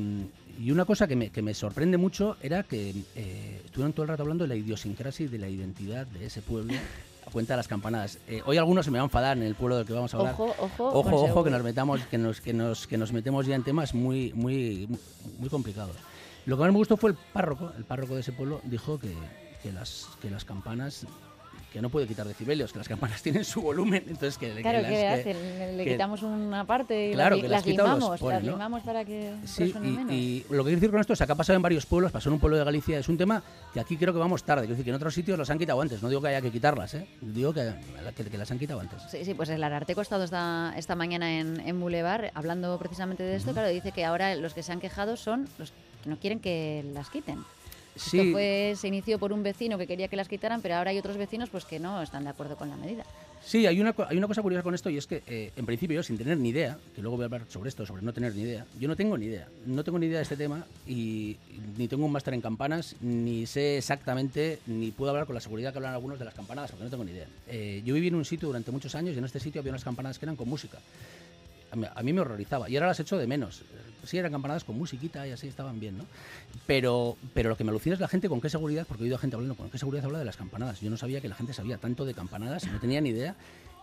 y 0.61 0.71
una 0.73 0.85
cosa 0.85 1.07
que 1.07 1.17
me, 1.17 1.31
que 1.31 1.43
me 1.43 1.55
sorprende 1.55 1.97
mucho 1.97 2.37
era 2.43 2.65
que 2.65 2.95
eh, 3.15 3.63
estuvieron 3.65 3.93
todo 3.93 4.03
el 4.03 4.09
rato 4.09 4.23
hablando 4.23 4.45
de 4.45 4.49
la 4.49 4.57
idiosincrasia 4.57 5.27
y 5.27 5.29
de 5.29 5.39
la 5.39 5.49
identidad 5.49 6.07
de 6.09 6.27
ese 6.27 6.43
pueblo 6.43 6.75
cuenta 7.35 7.53
de 7.53 7.57
las 7.59 7.69
campanadas. 7.69 8.19
Eh, 8.29 8.41
hoy 8.47 8.57
algunos 8.57 8.87
se 8.87 8.91
me 8.91 8.99
van 8.99 9.03
a 9.03 9.07
enfadar 9.07 9.37
en 9.37 9.43
el 9.43 9.57
pueblo 9.57 9.77
del 9.77 9.85
que 9.85 9.93
vamos 9.93 10.15
a 10.15 10.17
hablar. 10.17 10.35
Ojo, 10.35 10.55
ojo, 10.59 10.89
Ojo, 11.01 11.25
ojo, 11.25 11.45
que 11.45 11.51
nos 11.51 11.63
metamos, 11.63 12.01
que 12.07 12.17
nos, 12.17 12.41
que 12.41 12.55
nos, 12.55 12.87
que 12.87 12.97
nos 12.97 13.13
metemos 13.13 13.45
ya 13.45 13.57
en 13.57 13.65
temas 13.65 13.93
muy, 13.93 14.33
muy, 14.33 14.89
muy 15.39 15.51
complicados. 15.51 15.97
Lo 16.47 16.57
que 16.57 16.63
más 16.63 16.73
me 16.73 16.79
gustó 16.79 16.97
fue 16.97 17.11
el 17.11 17.17
párroco, 17.17 17.73
el 17.77 17.85
párroco 17.85 18.15
de 18.15 18.21
ese 18.21 18.33
pueblo 18.33 18.61
dijo 18.65 18.99
que, 19.01 19.13
que 19.63 19.73
las, 19.73 20.07
que 20.23 20.31
las 20.31 20.45
campanas 20.45 21.07
que 21.75 21.83
no 21.83 21.91
puede 21.91 22.07
quitar 22.07 22.25
decibelios, 22.25 22.73
que 22.73 22.79
las 22.79 22.87
campanas 22.89 23.21
tienen 23.25 23.45
su 23.45 23.61
volumen, 23.61 24.05
entonces 24.07 24.39
que, 24.39 24.63
Claro, 24.63 24.79
que 24.79 24.85
¿qué 24.89 25.05
las- 25.05 25.17
le 25.19 25.25
que- 25.25 25.85
que- 25.85 25.91
quitamos 25.93 26.23
una 26.23 26.65
parte 26.65 27.11
y 27.11 27.13
Claro, 27.15 27.35
las, 27.35 27.43
que 27.43 27.49
las 27.49 27.67
las 27.67 27.67
limamos, 27.67 28.23
las 28.23 28.43
¿no? 28.45 28.53
limamos 28.53 28.83
para 28.85 29.05
que 29.05 29.35
Sí, 29.45 29.73
suene 29.73 29.89
menos. 29.91 30.13
y, 30.13 30.15
y 30.15 30.41
lo 30.51 30.59
que 30.63 30.69
quiero 30.69 30.77
decir 30.81 30.91
con 30.93 31.01
esto 31.01 31.15
es 31.15 31.19
que 31.19 31.25
ha 31.33 31.35
pasado 31.35 31.57
en 31.57 31.63
varios 31.63 31.85
pueblos, 31.85 32.13
pasó 32.13 32.29
en 32.29 32.35
un 32.35 32.39
pueblo 32.39 32.57
de 32.59 32.65
Galicia, 32.65 32.97
es 33.01 33.09
un 33.09 33.19
tema 33.19 33.43
que 33.73 33.81
aquí 33.81 33.97
creo 33.97 34.13
que 34.13 34.21
vamos 34.21 34.45
tarde, 34.45 34.63
quiero 34.63 34.75
decir 34.75 34.85
que 34.85 34.91
en 34.91 34.97
otros 34.97 35.13
sitios 35.13 35.37
los 35.37 35.51
han 35.51 35.59
quitado 35.59 35.81
antes, 35.83 36.01
no 36.01 36.09
digo 36.09 36.23
que 36.23 36.29
haya 36.29 36.41
que 36.41 36.53
quitarlas, 36.53 36.95
¿eh? 36.95 37.09
digo 37.21 37.53
que, 37.53 37.75
que, 38.17 38.25
que 38.25 38.39
las 38.39 38.49
han 38.53 38.59
quitado 38.61 38.79
antes. 38.79 39.03
Sí, 39.11 39.25
sí, 39.25 39.35
pues 39.35 39.49
el 39.49 39.65
Ararteco 39.65 39.99
ha 40.01 40.03
estado 40.03 40.23
esta, 40.23 40.73
esta 40.77 40.95
mañana 40.95 41.41
en, 41.41 41.59
en 41.59 41.81
Boulevard 41.81 42.27
hablando 42.35 42.79
precisamente 42.79 43.25
de 43.25 43.35
esto. 43.35 43.53
Claro, 43.53 43.69
dice 43.69 43.91
que 43.91 44.05
ahora 44.05 44.37
los 44.37 44.55
que 44.55 44.63
se 44.63 44.71
han 44.71 44.79
quejado 44.79 45.17
son 45.17 45.49
los 45.59 45.73
que 46.05 46.09
no 46.11 46.19
quieren 46.21 46.39
que 46.39 46.85
las 46.95 47.11
quiten. 47.11 47.41
Esto 47.95 48.11
Sí, 48.11 48.33
fue, 48.33 48.75
se 48.77 48.89
inició 48.89 49.19
por 49.19 49.33
un 49.33 49.43
vecino 49.43 49.79
que 49.79 49.87
quería 49.87 50.09
que 50.09 50.17
las 50.17 50.29
quitaran, 50.29 50.61
pero 50.63 50.77
ahora 50.77 50.91
hay 50.91 50.99
otros 50.99 51.17
vecinos 51.17 51.49
pues 51.51 51.65
que 51.65 51.79
no 51.79 52.03
están 52.03 52.25
de 52.25 52.31
acuerdo 52.31 52.57
con 52.57 52.69
la 52.69 52.77
medida. 52.77 53.05
Sí, 53.45 53.67
hay 53.67 53.79
una, 53.79 53.95
hay 54.09 54.17
una 54.17 54.27
cosa 54.27 54.41
curiosa 54.41 54.63
con 54.63 54.75
esto 54.75 54.89
y 54.89 54.97
es 54.97 55.07
que, 55.07 55.23
eh, 55.27 55.53
en 55.55 55.67
principio, 55.67 55.97
yo 55.97 56.03
sin 56.03 56.17
tener 56.17 56.39
ni 56.39 56.49
idea, 56.49 56.79
que 56.95 57.03
luego 57.03 57.17
voy 57.17 57.25
a 57.25 57.27
hablar 57.27 57.43
sobre 57.49 57.69
esto, 57.69 57.85
sobre 57.85 58.03
no 58.03 58.13
tener 58.13 58.35
ni 58.35 58.41
idea, 58.41 58.65
yo 58.81 58.89
no 58.89 58.97
tengo 58.97 59.19
ni 59.19 59.27
idea. 59.27 59.49
No 59.67 59.85
tengo 59.85 59.99
ni 59.99 60.07
idea 60.07 60.17
de 60.19 60.23
este 60.23 60.37
tema 60.37 60.65
y 60.87 61.37
ni 61.77 61.87
tengo 61.87 62.07
un 62.07 62.13
máster 62.13 62.33
en 62.33 62.41
campanas, 62.41 62.97
ni 63.03 63.45
sé 63.45 63.77
exactamente, 63.77 64.61
ni 64.67 64.93
puedo 64.93 65.11
hablar 65.11 65.27
con 65.27 65.35
la 65.35 65.43
seguridad 65.43 65.73
que 65.73 65.79
hablan 65.79 65.93
algunos 65.93 66.19
de 66.19 66.25
las 66.25 66.33
campanadas, 66.33 66.71
porque 66.71 66.85
no 66.85 66.91
tengo 66.91 67.05
ni 67.05 67.13
idea. 67.13 67.27
Eh, 67.49 67.83
yo 67.85 67.95
viví 67.95 68.09
en 68.09 68.15
un 68.15 68.25
sitio 68.25 68.49
durante 68.49 68.71
muchos 68.71 68.95
años 68.95 69.15
y 69.15 69.19
en 69.19 69.25
este 69.27 69.41
sitio 69.41 69.61
había 69.61 69.73
unas 69.73 69.85
campanadas 69.85 70.19
que 70.19 70.25
eran 70.25 70.37
con 70.37 70.49
música. 70.49 70.79
A 71.75 71.77
mí, 71.77 71.87
a 71.93 72.03
mí 72.05 72.13
me 72.13 72.21
horrorizaba 72.21 72.71
y 72.71 72.77
ahora 72.77 72.87
las 72.87 73.01
echo 73.01 73.19
de 73.19 73.27
menos. 73.27 73.65
Sí, 74.05 74.17
eran 74.17 74.31
campanadas 74.31 74.63
con 74.63 74.79
musiquita 74.79 75.27
y 75.27 75.33
así 75.33 75.49
estaban 75.49 75.81
bien, 75.81 75.99
¿no? 75.99 76.05
Pero, 76.67 77.17
pero 77.33 77.49
lo 77.49 77.57
que 77.57 77.65
me 77.65 77.71
alucina 77.71 77.95
es 77.95 78.01
la 78.01 78.07
gente 78.07 78.29
con 78.29 78.41
qué 78.41 78.49
seguridad, 78.49 78.87
porque 78.87 79.03
he 79.03 79.07
oído 79.07 79.17
a 79.17 79.19
gente 79.19 79.35
hablando 79.35 79.57
con 79.57 79.71
qué 79.71 79.79
seguridad 79.79 80.05
habla 80.05 80.21
de 80.21 80.25
las 80.25 80.37
campanadas. 80.37 80.81
Yo 80.81 80.89
no 80.89 80.97
sabía 80.97 81.21
que 81.21 81.29
la 81.29 81.35
gente 81.35 81.53
sabía 81.53 81.79
tanto 81.79 82.05
de 82.05 82.15
campanadas, 82.15 82.65
no 82.71 82.79
tenía 82.79 83.01
ni 83.01 83.09
idea, 83.09 83.35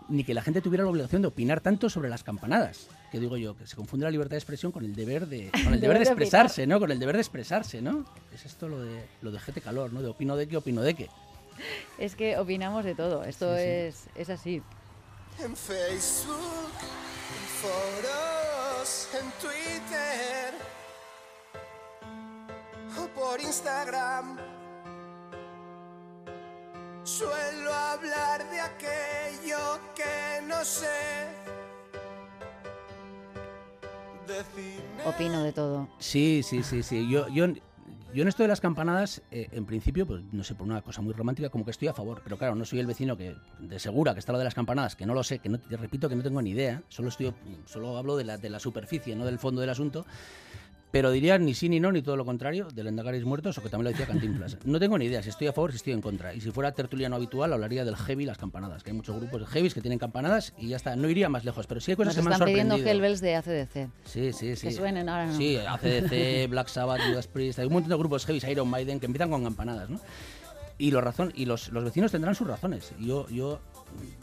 ni 0.08 0.24
que 0.24 0.34
la 0.34 0.42
gente 0.42 0.62
tuviera 0.62 0.86
la 0.86 0.90
obligación 0.90 1.22
de 1.22 1.28
opinar 1.28 1.60
tanto 1.60 1.90
sobre 1.90 2.08
las 2.08 2.24
campanadas. 2.24 2.88
Que 3.12 3.20
digo 3.20 3.36
yo, 3.36 3.58
que 3.58 3.68
se 3.68 3.76
confunde 3.76 4.06
la 4.06 4.12
libertad 4.12 4.32
de 4.32 4.38
expresión 4.38 4.72
con 4.72 4.86
el 4.86 4.96
deber 4.96 5.28
de, 5.28 5.52
con 5.52 5.74
el 5.74 5.82
deber 5.82 5.98
de 5.98 6.04
expresarse, 6.04 6.66
¿no? 6.66 6.80
Con 6.80 6.92
el 6.92 7.00
deber 7.00 7.16
de 7.16 7.22
expresarse, 7.22 7.82
¿no? 7.82 8.06
Es 8.34 8.46
esto 8.46 8.70
lo 8.70 8.80
de, 8.80 9.04
lo 9.22 9.32
de 9.32 9.40
gente 9.40 9.60
calor, 9.60 9.92
¿no? 9.92 10.02
De 10.02 10.08
opino 10.08 10.38
de 10.38 10.48
qué, 10.48 10.56
opino 10.56 10.82
de 10.82 10.94
qué. 10.94 11.10
Es 11.98 12.16
que 12.16 12.38
opinamos 12.38 12.86
de 12.86 12.96
todo, 12.96 13.24
esto 13.24 13.54
Sí, 13.56 13.62
sí. 13.62 13.70
Es, 13.70 14.08
es 14.16 14.30
así. 14.30 14.62
En 15.40 15.56
Facebook, 15.56 16.72
foros, 17.62 19.08
en 19.14 19.32
Twitter 19.40 20.54
o 22.98 23.08
por 23.20 23.40
Instagram. 23.40 24.38
Suelo 27.04 27.74
hablar 27.74 28.50
de 28.50 28.62
aquello 28.62 29.80
que 29.96 30.42
no 30.48 30.64
sé. 30.66 31.30
De 34.28 34.44
cine. 34.56 35.04
Opino 35.06 35.44
de 35.44 35.52
todo. 35.52 35.88
Sí, 36.00 36.42
sí, 36.44 36.64
sí, 36.64 36.82
sí. 36.82 37.10
Yo, 37.10 37.28
yo, 37.28 37.48
yo 38.14 38.22
en 38.24 38.28
esto 38.28 38.44
de 38.44 38.50
las 38.50 38.60
campanadas, 38.62 39.22
eh, 39.32 39.48
en 39.52 39.66
principio, 39.66 40.06
pues 40.06 40.22
no 40.32 40.44
sé, 40.44 40.56
por 40.56 40.68
una 40.68 40.82
cosa 40.82 41.02
muy 41.02 41.14
romántica, 41.14 41.50
como 41.50 41.66
que 41.66 41.72
estoy 41.72 41.88
a 41.88 41.94
favor. 41.94 42.22
Pero 42.24 42.38
claro, 42.38 42.56
no 42.56 42.66
soy 42.66 42.80
el 42.80 42.88
vecino 42.88 43.16
que 43.16 43.36
de 43.60 43.80
segura 43.80 44.14
que 44.14 44.20
está 44.20 44.32
lo 44.32 44.38
de 44.38 44.44
las 44.44 44.54
campanadas, 44.54 44.96
que 44.96 45.06
no 45.06 45.14
lo 45.14 45.24
sé, 45.24 45.40
que 45.40 45.50
no, 45.50 45.60
te 45.60 45.78
repito 45.78 46.10
que 46.10 46.16
no 46.16 46.24
tengo 46.24 46.42
ni 46.42 46.52
idea. 46.52 46.84
Solo 46.90 47.10
estoy, 47.10 47.34
solo 47.66 47.98
hablo 47.98 48.18
de 48.18 48.26
la, 48.26 48.38
de 48.38 48.50
la 48.50 48.60
superficie, 48.60 49.16
no 49.16 49.26
del 49.26 49.40
fondo 49.40 49.62
del 49.62 49.70
asunto. 49.70 50.06
Pero 50.92 51.12
diría 51.12 51.38
ni 51.38 51.54
sí 51.54 51.70
ni 51.70 51.80
no, 51.80 51.92
ni 51.92 52.02
todo 52.02 52.18
lo 52.18 52.26
contrario, 52.26 52.68
del 52.74 52.88
Endagaris 52.88 53.24
muertos, 53.24 53.58
o 53.58 53.64
que 53.64 53.70
también 53.70 53.86
lo 53.86 53.92
decía 53.92 54.06
Cantinflas. 54.06 54.58
No 54.66 54.80
tengo 54.80 54.98
ni 54.98 55.06
idea 55.06 55.24
si 55.24 55.30
estoy 55.30 55.48
a 55.48 55.54
favor, 55.54 55.72
si 55.72 55.78
estoy 55.78 55.94
en 55.94 56.02
contra. 56.02 56.34
Y 56.34 56.42
si 56.42 56.52
fuera 56.52 56.74
tertuliano 56.74 57.16
habitual, 57.16 57.54
hablaría 57.54 57.86
del 57.86 57.96
heavy 57.96 58.24
y 58.24 58.26
las 58.26 58.38
campanadas, 58.38 58.84
que 58.84 58.92
hay 58.92 58.96
muchos 58.98 59.16
grupos 59.16 59.42
de 59.42 59.48
heavys 59.48 59.74
que 59.74 59.82
tienen 59.82 60.00
campanadas 60.00 60.54
y 60.58 60.68
ya 60.68 60.76
está. 60.76 60.96
No 60.96 61.10
iría 61.10 61.30
más 61.30 61.46
lejos, 61.46 61.66
pero 61.68 61.80
sí 61.80 61.92
hay 61.92 61.96
cosas 61.98 62.16
Nos 62.16 62.24
que 62.24 62.30
me 62.30 62.36
han 62.36 62.42
están 62.42 62.48
pidiendo 62.48 62.76
sorprendido. 62.76 63.06
Hellbells 63.06 63.22
de 63.22 63.36
ACDC. 63.36 63.90
Sí, 64.06 64.34
sí, 64.34 64.56
sí. 64.56 64.68
Que 64.68 64.74
suenen, 64.74 65.08
ahora 65.08 65.28
no. 65.28 65.38
Sí, 65.38 65.58
ACDC, 65.58 66.50
Black 66.50 66.68
Sabbath, 66.68 67.02
Judas 67.08 67.28
Priest, 67.28 67.60
hay 67.60 67.68
un 67.68 67.74
montón 67.74 67.90
de 67.90 67.98
grupos 67.98 68.26
heavy, 68.26 68.42
Iron 68.50 68.68
Maiden, 68.68 69.00
que 69.00 69.06
empiezan 69.06 69.30
con 69.30 69.44
campanadas, 69.44 69.90
¿no? 69.90 70.00
Y, 70.78 70.92
los, 70.92 71.04
razón, 71.04 71.32
y 71.36 71.46
los, 71.46 71.70
los 71.70 71.84
vecinos 71.84 72.12
tendrán 72.12 72.36
sus 72.36 72.48
razones. 72.48 72.94
Yo, 73.00 73.28
yo, 73.30 73.60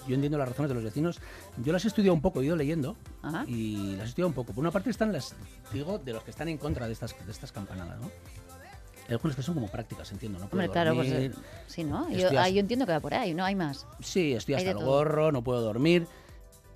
yo 0.06 0.14
entiendo 0.14 0.38
las 0.38 0.48
razones 0.48 0.68
de 0.70 0.74
los 0.74 0.84
vecinos. 0.84 1.20
Yo 1.64 1.72
las 1.72 1.84
he 1.84 1.88
estudiado 1.88 2.14
un 2.14 2.20
poco, 2.20 2.40
he 2.40 2.46
ido 2.46 2.56
leyendo 2.56 2.96
Ajá. 3.22 3.44
y 3.46 3.94
las 3.96 4.06
he 4.06 4.08
estudiado 4.08 4.28
un 4.28 4.34
poco. 4.34 4.52
Por 4.52 4.62
una 4.62 4.70
parte 4.70 4.90
están 4.90 5.12
las, 5.12 5.34
digo, 5.72 5.98
de 5.98 6.12
los 6.12 6.22
que 6.24 6.30
están 6.30 6.48
en 6.48 6.58
contra 6.58 6.86
de 6.86 6.92
estas, 6.92 7.14
de 7.24 7.30
estas 7.30 7.52
campanadas, 7.52 8.00
¿no? 8.00 8.10
Algunas 9.08 9.36
que 9.36 9.42
son 9.42 9.54
como 9.54 9.68
prácticas, 9.68 10.12
entiendo, 10.12 10.38
¿no? 10.38 10.48
Puedo 10.48 10.62
Hombre, 10.62 10.72
claro, 10.72 10.94
pues 10.94 11.10
dormir, 11.10 11.32
eh, 11.34 11.62
sí, 11.66 11.82
¿no? 11.82 12.10
Yo, 12.10 12.18
estoy 12.18 12.36
ah, 12.36 12.48
yo 12.50 12.60
entiendo 12.60 12.84
que 12.84 12.92
va 12.92 13.00
por 13.00 13.14
ahí, 13.14 13.32
no 13.32 13.42
hay 13.42 13.54
más. 13.54 13.86
Sí, 14.00 14.34
estoy 14.34 14.56
hasta 14.56 14.72
el 14.72 14.76
todo. 14.76 14.86
gorro, 14.86 15.32
no 15.32 15.42
puedo 15.42 15.62
dormir. 15.62 16.06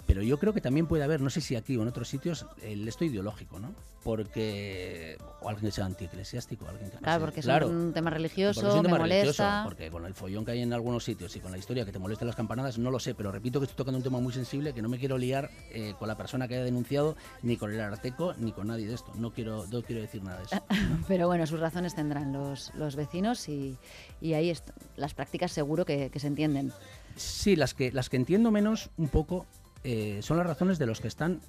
Pero 0.06 0.22
yo 0.22 0.38
creo 0.38 0.52
que 0.52 0.60
también 0.60 0.86
puede 0.86 1.04
haber, 1.04 1.20
no 1.20 1.30
sé 1.30 1.40
si 1.40 1.54
aquí 1.56 1.76
o 1.76 1.82
en 1.82 1.88
otros 1.88 2.08
sitios, 2.08 2.44
el 2.62 2.86
esto 2.88 3.04
ideológico, 3.04 3.58
¿no? 3.60 3.72
Porque. 4.02 5.16
O 5.40 5.48
alguien 5.48 5.70
que 5.70 5.74
sea 5.74 5.86
antieclesiástico, 5.86 6.68
alguien 6.68 6.90
que 6.90 6.96
no 6.96 7.02
Claro, 7.02 7.18
sea- 7.20 7.26
porque 7.26 7.40
claro, 7.40 7.66
es 7.66 7.72
un 7.72 7.92
tema 7.92 8.10
porque 8.10 8.18
religioso, 8.18 8.60
es 8.68 8.74
un 8.74 8.80
me 8.82 8.88
tema 8.88 8.98
molesta. 8.98 9.22
religioso, 9.24 9.60
porque 9.64 9.90
con 9.90 10.04
el 10.06 10.14
follón 10.14 10.44
que 10.44 10.50
hay 10.52 10.60
en 10.62 10.72
algunos 10.72 11.04
sitios 11.04 11.34
y 11.36 11.40
con 11.40 11.50
la 11.52 11.58
historia 11.58 11.84
que 11.84 11.92
te 11.92 11.98
molesten 11.98 12.26
las 12.26 12.36
campanadas, 12.36 12.78
no 12.78 12.90
lo 12.90 12.98
sé, 12.98 13.14
pero 13.14 13.30
repito 13.32 13.60
que 13.60 13.64
estoy 13.64 13.76
tocando 13.76 13.98
un 13.98 14.04
tema 14.04 14.20
muy 14.20 14.32
sensible, 14.32 14.72
que 14.74 14.82
no 14.82 14.88
me 14.88 14.98
quiero 14.98 15.18
liar 15.18 15.50
eh, 15.70 15.94
con 15.98 16.08
la 16.08 16.16
persona 16.16 16.46
que 16.48 16.54
haya 16.56 16.64
denunciado, 16.64 17.16
ni 17.42 17.56
con 17.56 17.72
el 17.72 17.80
Arteco, 17.80 18.34
ni 18.38 18.52
con 18.52 18.66
nadie 18.68 18.86
de 18.86 18.94
esto. 18.94 19.12
No 19.16 19.30
quiero, 19.32 19.66
no 19.70 19.82
quiero 19.82 20.02
decir 20.02 20.22
nada 20.22 20.38
de 20.38 20.44
eso. 20.44 20.64
Pero 21.08 21.26
bueno, 21.28 21.46
sus 21.46 21.60
razones 21.60 21.94
tendrán 21.94 22.32
los, 22.32 22.74
los 22.74 22.96
vecinos 22.96 23.48
y, 23.48 23.76
y 24.20 24.34
ahí 24.34 24.52
las 24.96 25.14
prácticas 25.14 25.52
seguro 25.52 25.84
que, 25.84 26.10
que 26.10 26.18
se 26.20 26.26
entienden. 26.26 26.72
Sí, 27.16 27.56
las 27.56 27.74
que, 27.74 27.92
las 27.92 28.08
que 28.08 28.16
entiendo 28.16 28.50
menos 28.50 28.90
un 28.96 29.08
poco 29.08 29.46
eh, 29.84 30.20
son 30.22 30.36
las 30.36 30.46
razones 30.46 30.78
de 30.78 30.86
los 30.86 31.00
que 31.00 31.08
están, 31.08 31.40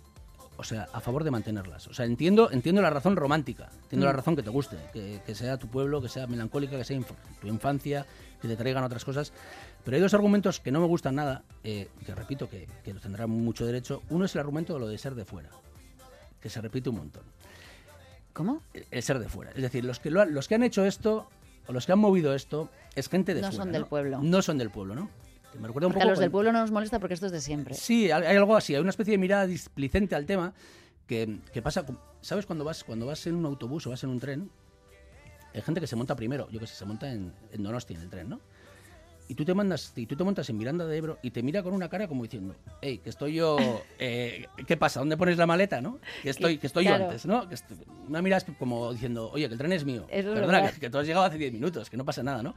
o 0.57 0.63
sea, 0.63 0.87
a 0.93 0.99
favor 0.99 1.23
de 1.23 1.31
mantenerlas. 1.31 1.87
O 1.87 1.93
sea, 1.93 2.05
entiendo, 2.05 2.51
entiendo 2.51 2.81
la 2.81 2.89
razón 2.89 3.15
romántica, 3.15 3.69
entiendo 3.83 4.05
la 4.05 4.13
Mm. 4.13 4.15
razón 4.15 4.35
que 4.35 4.43
te 4.43 4.49
guste, 4.49 4.77
que, 4.93 5.21
que 5.25 5.35
sea 5.35 5.57
tu 5.57 5.67
pueblo, 5.67 6.01
que 6.01 6.09
sea 6.09 6.27
melancólica, 6.27 6.77
que 6.77 6.83
sea 6.83 6.97
inf- 6.97 7.15
tu 7.41 7.47
infancia, 7.47 8.05
que 8.41 8.47
te 8.47 8.55
traigan 8.55 8.83
otras 8.83 9.03
cosas. 9.05 9.31
Pero 9.83 9.95
hay 9.95 10.01
dos 10.01 10.13
argumentos 10.13 10.59
que 10.59 10.71
no 10.71 10.79
me 10.79 10.87
gustan 10.87 11.15
nada, 11.15 11.43
eh, 11.63 11.89
que 12.05 12.15
repito 12.15 12.49
que, 12.49 12.67
que 12.83 12.93
tendrán 12.93 13.29
mucho 13.29 13.65
derecho. 13.65 14.01
Uno 14.09 14.25
es 14.25 14.35
el 14.35 14.39
argumento 14.39 14.73
de 14.73 14.79
lo 14.79 14.87
de 14.87 14.97
ser 14.97 15.15
de 15.15 15.25
fuera, 15.25 15.49
que 16.41 16.49
se 16.49 16.61
repite 16.61 16.89
un 16.89 16.97
montón. 16.97 17.23
¿Cómo? 18.33 18.61
El- 18.73 18.85
El 18.91 19.03
ser 19.03 19.19
de 19.19 19.29
fuera. 19.29 19.51
Es 19.51 19.61
decir, 19.61 19.83
los 19.85 19.99
que, 19.99 20.09
lo 20.11 20.25
los 20.25 20.47
que 20.47 20.55
han 20.55 20.63
hecho 20.63 20.85
esto, 20.85 21.29
o 21.67 21.73
los 21.73 21.85
que 21.85 21.91
han 21.91 21.99
movido 21.99 22.33
esto, 22.33 22.69
es 22.95 23.07
gente 23.09 23.33
de 23.33 23.41
No 23.41 23.47
fuera. 23.49 23.63
son 23.63 23.71
del 23.71 23.85
pueblo. 23.85 24.19
No 24.21 24.41
son 24.41 24.57
del 24.57 24.69
pueblo, 24.69 24.95
¿no? 24.95 25.09
Me 25.59 25.67
recuerda 25.67 25.87
un 25.87 25.93
Porque 25.93 26.03
a 26.03 26.05
poco 26.05 26.09
los 26.11 26.19
del 26.19 26.31
pueblo 26.31 26.51
no 26.51 26.59
nos 26.61 26.71
molesta 26.71 26.99
porque 26.99 27.13
esto 27.13 27.25
es 27.27 27.31
de 27.31 27.41
siempre. 27.41 27.73
Sí, 27.75 28.11
hay 28.11 28.35
algo 28.37 28.55
así, 28.55 28.73
hay 28.75 28.81
una 28.81 28.89
especie 28.89 29.11
de 29.11 29.17
mirada 29.17 29.45
displicente 29.47 30.15
al 30.15 30.25
tema 30.25 30.53
que, 31.07 31.39
que 31.53 31.61
pasa, 31.61 31.85
¿sabes? 32.21 32.45
Cuando 32.45 32.63
vas, 32.65 32.83
cuando 32.83 33.05
vas 33.05 33.25
en 33.27 33.35
un 33.35 33.45
autobús 33.45 33.85
o 33.87 33.89
vas 33.91 34.03
en 34.03 34.09
un 34.09 34.19
tren, 34.19 34.49
hay 35.53 35.61
gente 35.61 35.79
que 35.81 35.87
se 35.87 35.95
monta 35.95 36.15
primero, 36.15 36.49
yo 36.49 36.59
que 36.59 36.67
sé, 36.67 36.75
se 36.75 36.85
monta 36.85 37.11
en, 37.11 37.31
en 37.51 37.63
Donosti 37.63 37.93
en 37.93 38.01
el 38.01 38.09
tren, 38.09 38.29
¿no? 38.29 38.39
Y 39.29 39.35
tú 39.35 39.45
te 39.45 39.53
mandas, 39.53 39.93
y 39.95 40.05
tú 40.05 40.17
te 40.17 40.23
montas 40.25 40.49
en 40.49 40.57
Miranda 40.57 40.85
de 40.85 40.97
Ebro 40.97 41.17
y 41.21 41.31
te 41.31 41.41
mira 41.43 41.63
con 41.63 41.73
una 41.73 41.87
cara 41.87 42.09
como 42.09 42.23
diciendo, 42.23 42.55
hey, 42.81 42.99
que 43.01 43.09
estoy 43.09 43.35
yo, 43.35 43.81
eh, 43.99 44.47
¿qué 44.67 44.75
pasa? 44.75 44.99
¿Dónde 44.99 45.15
pones 45.15 45.37
la 45.37 45.45
maleta, 45.45 45.79
no? 45.79 45.99
Que 46.21 46.29
estoy, 46.31 46.57
que 46.57 46.67
estoy 46.67 46.85
Claro. 46.85 47.05
yo 47.05 47.09
antes, 47.09 47.25
¿no? 47.25 47.47
Que 47.47 47.55
est- 47.55 47.71
una 48.09 48.21
mirada 48.21 48.45
como 48.59 48.91
diciendo, 48.91 49.29
oye, 49.31 49.47
que 49.47 49.53
el 49.53 49.57
tren 49.57 49.71
es 49.71 49.85
mío. 49.85 50.05
Es 50.09 50.25
Perdona, 50.25 50.71
que, 50.71 50.79
que 50.79 50.89
tú 50.89 50.97
has 50.97 51.07
llegado 51.07 51.25
hace 51.25 51.37
10 51.37 51.53
minutos, 51.53 51.89
que 51.89 51.95
no 51.95 52.03
pasa 52.03 52.21
nada, 52.21 52.43
¿no? 52.43 52.53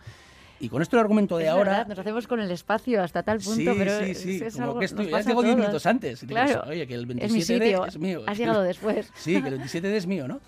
Y 0.59 0.69
con 0.71 0.81
esto 0.81 0.97
el 0.97 1.01
argumento 1.01 1.37
de 1.37 1.45
Es 1.45 1.51
ahora... 1.51 1.71
verdad, 1.71 1.87
nos 1.89 1.99
hacemos 1.99 2.27
con 2.27 2.41
el 2.41 2.51
espacio 2.51 3.03
hasta 3.03 3.23
tal 3.23 3.39
punto, 3.41 3.73
sí, 3.73 3.79
pero 3.79 3.99
sí, 3.99 4.11
es- 4.11 4.19
sí, 4.21 4.41
es 4.43 4.55
como 4.55 4.67
algo- 4.69 4.79
que 4.79 4.85
estoy, 4.87 5.05
ya 5.07 5.11
pasa 5.13 5.29
a 5.29 5.33
llego 5.33 5.43
10 5.43 5.53
todos. 5.55 5.61
minutos 5.67 5.87
antes. 5.87 6.23
Y 6.23 6.27
Claro, 6.27 6.65
Oye, 6.67 6.87
que 6.87 6.95
el 6.95 7.03
es 7.03 7.33
mi 7.33 7.41
27D 7.41 7.43
sitio, 7.45 7.85
es 7.87 7.99
mío. 7.99 8.23
has 8.27 8.39
llegado 8.39 8.63
después. 8.63 9.11
Sí, 9.15 9.43
que 9.43 9.49
el 9.49 9.61
27D 9.61 9.85
es 9.97 10.07
mío, 10.07 10.27
¿no? 10.27 10.41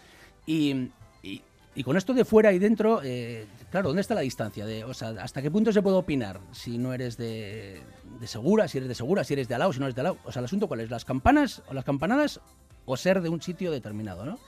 Y, 0.47 0.89
y- 1.23 1.43
y 1.75 1.83
con 1.85 1.97
esto 1.99 2.15
de 2.15 2.25
fuera 2.25 2.53
y 2.53 2.59
dentro, 2.59 3.01
eh, 3.05 3.47
claro, 3.71 3.89
¿dónde 3.89 4.01
está 4.01 4.15
la 4.15 4.23
distancia? 4.23 4.65
De, 4.65 4.83
o 4.85 4.95
sea, 4.95 5.11
¿hasta 5.21 5.43
qué 5.43 5.51
punto 5.51 5.73
se 5.73 5.83
puede 5.83 5.97
opinar 5.97 6.41
si 6.53 6.79
no 6.79 6.95
eres 6.95 7.19
de, 7.19 7.83
de 8.19 8.27
segura, 8.27 8.67
si 8.67 8.79
eres 8.79 8.89
de 8.89 8.95
segura, 8.95 9.25
si 9.25 9.35
eres 9.35 9.47
de 9.47 9.55
alao, 9.57 9.73
si 9.75 9.79
no 9.79 9.85
eres 9.87 9.95
de 9.95 10.01
alao? 10.01 10.17
O 10.25 10.33
sea, 10.33 10.41
el 10.41 10.47
asunto 10.47 10.69
cuál 10.69 10.81
es, 10.81 10.91
las 10.91 11.05
campanas 11.05 11.63
o 11.69 11.75
las 11.75 11.85
campanadas 11.85 12.41
o 12.87 12.97
ser 12.97 13.21
de 13.21 13.29
un 13.29 13.43
sitio 13.43 13.71
determinado, 13.71 14.25
¿no? 14.25 14.39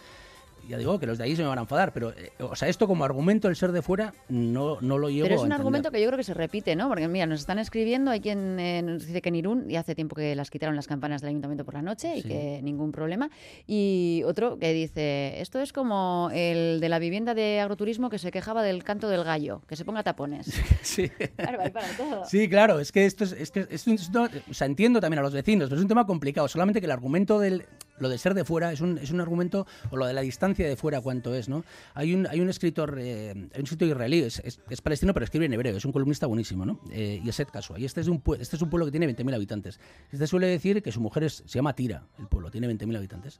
Ya 0.68 0.78
digo 0.78 0.98
que 1.00 1.06
los 1.06 1.18
de 1.18 1.24
ahí 1.24 1.34
se 1.36 1.42
me 1.42 1.48
van 1.48 1.58
a 1.58 1.62
enfadar, 1.62 1.92
pero, 1.92 2.10
eh, 2.10 2.30
o 2.38 2.54
sea, 2.54 2.68
esto 2.68 2.86
como 2.86 3.04
argumento 3.04 3.48
el 3.48 3.56
ser 3.56 3.72
de 3.72 3.82
fuera 3.82 4.14
no, 4.28 4.78
no 4.80 4.98
lo 4.98 5.10
llevo 5.10 5.24
Pero 5.28 5.40
es 5.40 5.42
un 5.46 5.52
argumento 5.52 5.90
que 5.90 6.00
yo 6.00 6.06
creo 6.06 6.16
que 6.16 6.24
se 6.24 6.34
repite, 6.34 6.76
¿no? 6.76 6.88
Porque 6.88 7.08
mira, 7.08 7.26
nos 7.26 7.40
están 7.40 7.58
escribiendo, 7.58 8.10
hay 8.10 8.20
quien 8.20 8.58
eh, 8.60 8.82
nos 8.82 9.06
dice 9.06 9.20
que 9.20 9.28
en 9.30 9.34
Irún 9.36 9.70
y 9.70 9.76
hace 9.76 9.94
tiempo 9.94 10.14
que 10.16 10.34
las 10.36 10.50
quitaron 10.50 10.76
las 10.76 10.86
campanas 10.86 11.20
del 11.22 11.30
ayuntamiento 11.30 11.64
por 11.64 11.74
la 11.74 11.82
noche 11.82 12.16
y 12.16 12.22
Sí. 12.22 12.28
que 12.28 12.60
ningún 12.62 12.92
problema. 12.92 13.30
Y 13.66 14.22
otro 14.26 14.58
que 14.58 14.72
dice, 14.72 15.40
esto 15.40 15.60
es 15.60 15.72
como 15.72 16.30
el 16.32 16.80
de 16.80 16.88
la 16.88 16.98
vivienda 16.98 17.34
de 17.34 17.60
agroturismo 17.60 18.10
que 18.10 18.18
se 18.18 18.30
quejaba 18.30 18.62
del 18.62 18.84
canto 18.84 19.08
del 19.08 19.24
gallo, 19.24 19.62
que 19.66 19.76
se 19.76 19.84
ponga 19.84 20.02
tapones. 20.02 20.46
Sí. 20.82 21.08
Claro, 21.36 21.60
hay 21.62 21.70
para 21.70 21.86
todo. 21.96 22.24
Sí, 22.24 22.48
claro, 22.48 22.80
es 22.80 22.90
que 22.92 23.06
esto 23.06 23.24
es, 23.24 23.32
es 23.32 23.50
que 23.50 23.66
es 23.70 23.86
un- 23.86 23.94
es 23.94 24.08
un- 24.08 24.16
o 24.50 24.54
sea, 24.54 24.66
entiendo 24.66 25.00
también 25.00 25.18
a 25.18 25.22
los 25.22 25.32
vecinos, 25.32 25.68
pero 25.68 25.78
es 25.78 25.82
un 25.82 25.88
tema 25.88 26.06
complicado. 26.06 26.48
Solamente 26.48 26.80
que 26.80 26.86
el 26.86 26.92
argumento 26.92 27.38
del, 27.38 27.64
lo 28.00 28.08
de 28.08 28.18
ser 28.18 28.34
de 28.34 28.44
fuera 28.44 28.72
es 28.72 28.80
un, 28.80 28.98
es 28.98 29.10
un 29.12 29.20
argumento, 29.20 29.66
o 29.90 29.96
lo 29.96 30.06
de 30.06 30.12
la 30.12 30.22
distancia 30.22 30.66
de 30.68 30.74
fuera, 30.76 31.00
cuánto 31.00 31.34
es, 31.34 31.48
¿no? 31.48 31.64
Hay 31.94 32.12
un, 32.14 32.26
hay 32.26 32.40
un 32.40 32.48
escritor, 32.48 32.96
eh, 32.98 33.30
hay 33.30 33.60
un 33.60 33.64
escritor 33.64 33.88
israelí, 33.88 34.20
es, 34.22 34.40
es- 34.44 34.58
es 34.68 34.80
palestino, 34.80 35.14
pero 35.14 35.24
escribe 35.24 35.46
en 35.46 35.52
hebreo, 35.52 35.76
es 35.76 35.84
un 35.84 35.92
columnista 35.92 36.26
buenísimo, 36.26 36.64
¿no? 36.66 36.80
Eh, 36.90 37.20
Yeset 37.24 37.50
Kasua. 37.50 37.78
Y 37.78 37.84
este 37.84 38.00
es, 38.00 38.08
un, 38.08 38.20
este 38.40 38.56
es 38.56 38.62
un 38.62 38.68
pueblo 38.70 38.86
que 38.86 38.90
tiene 38.90 39.06
20.000 39.08 39.34
habitantes. 39.34 39.78
Este 40.10 40.26
suele 40.26 40.48
decir 40.48 40.82
que 40.82 40.90
su 40.90 41.00
mujer 41.00 41.24
es, 41.24 41.44
se 41.46 41.58
llama 41.58 41.74
Tira, 41.76 42.04
el 42.18 42.26
pueblo, 42.26 42.50
tiene 42.50 42.66
20.000 42.68 42.96
habitantes. 42.96 43.38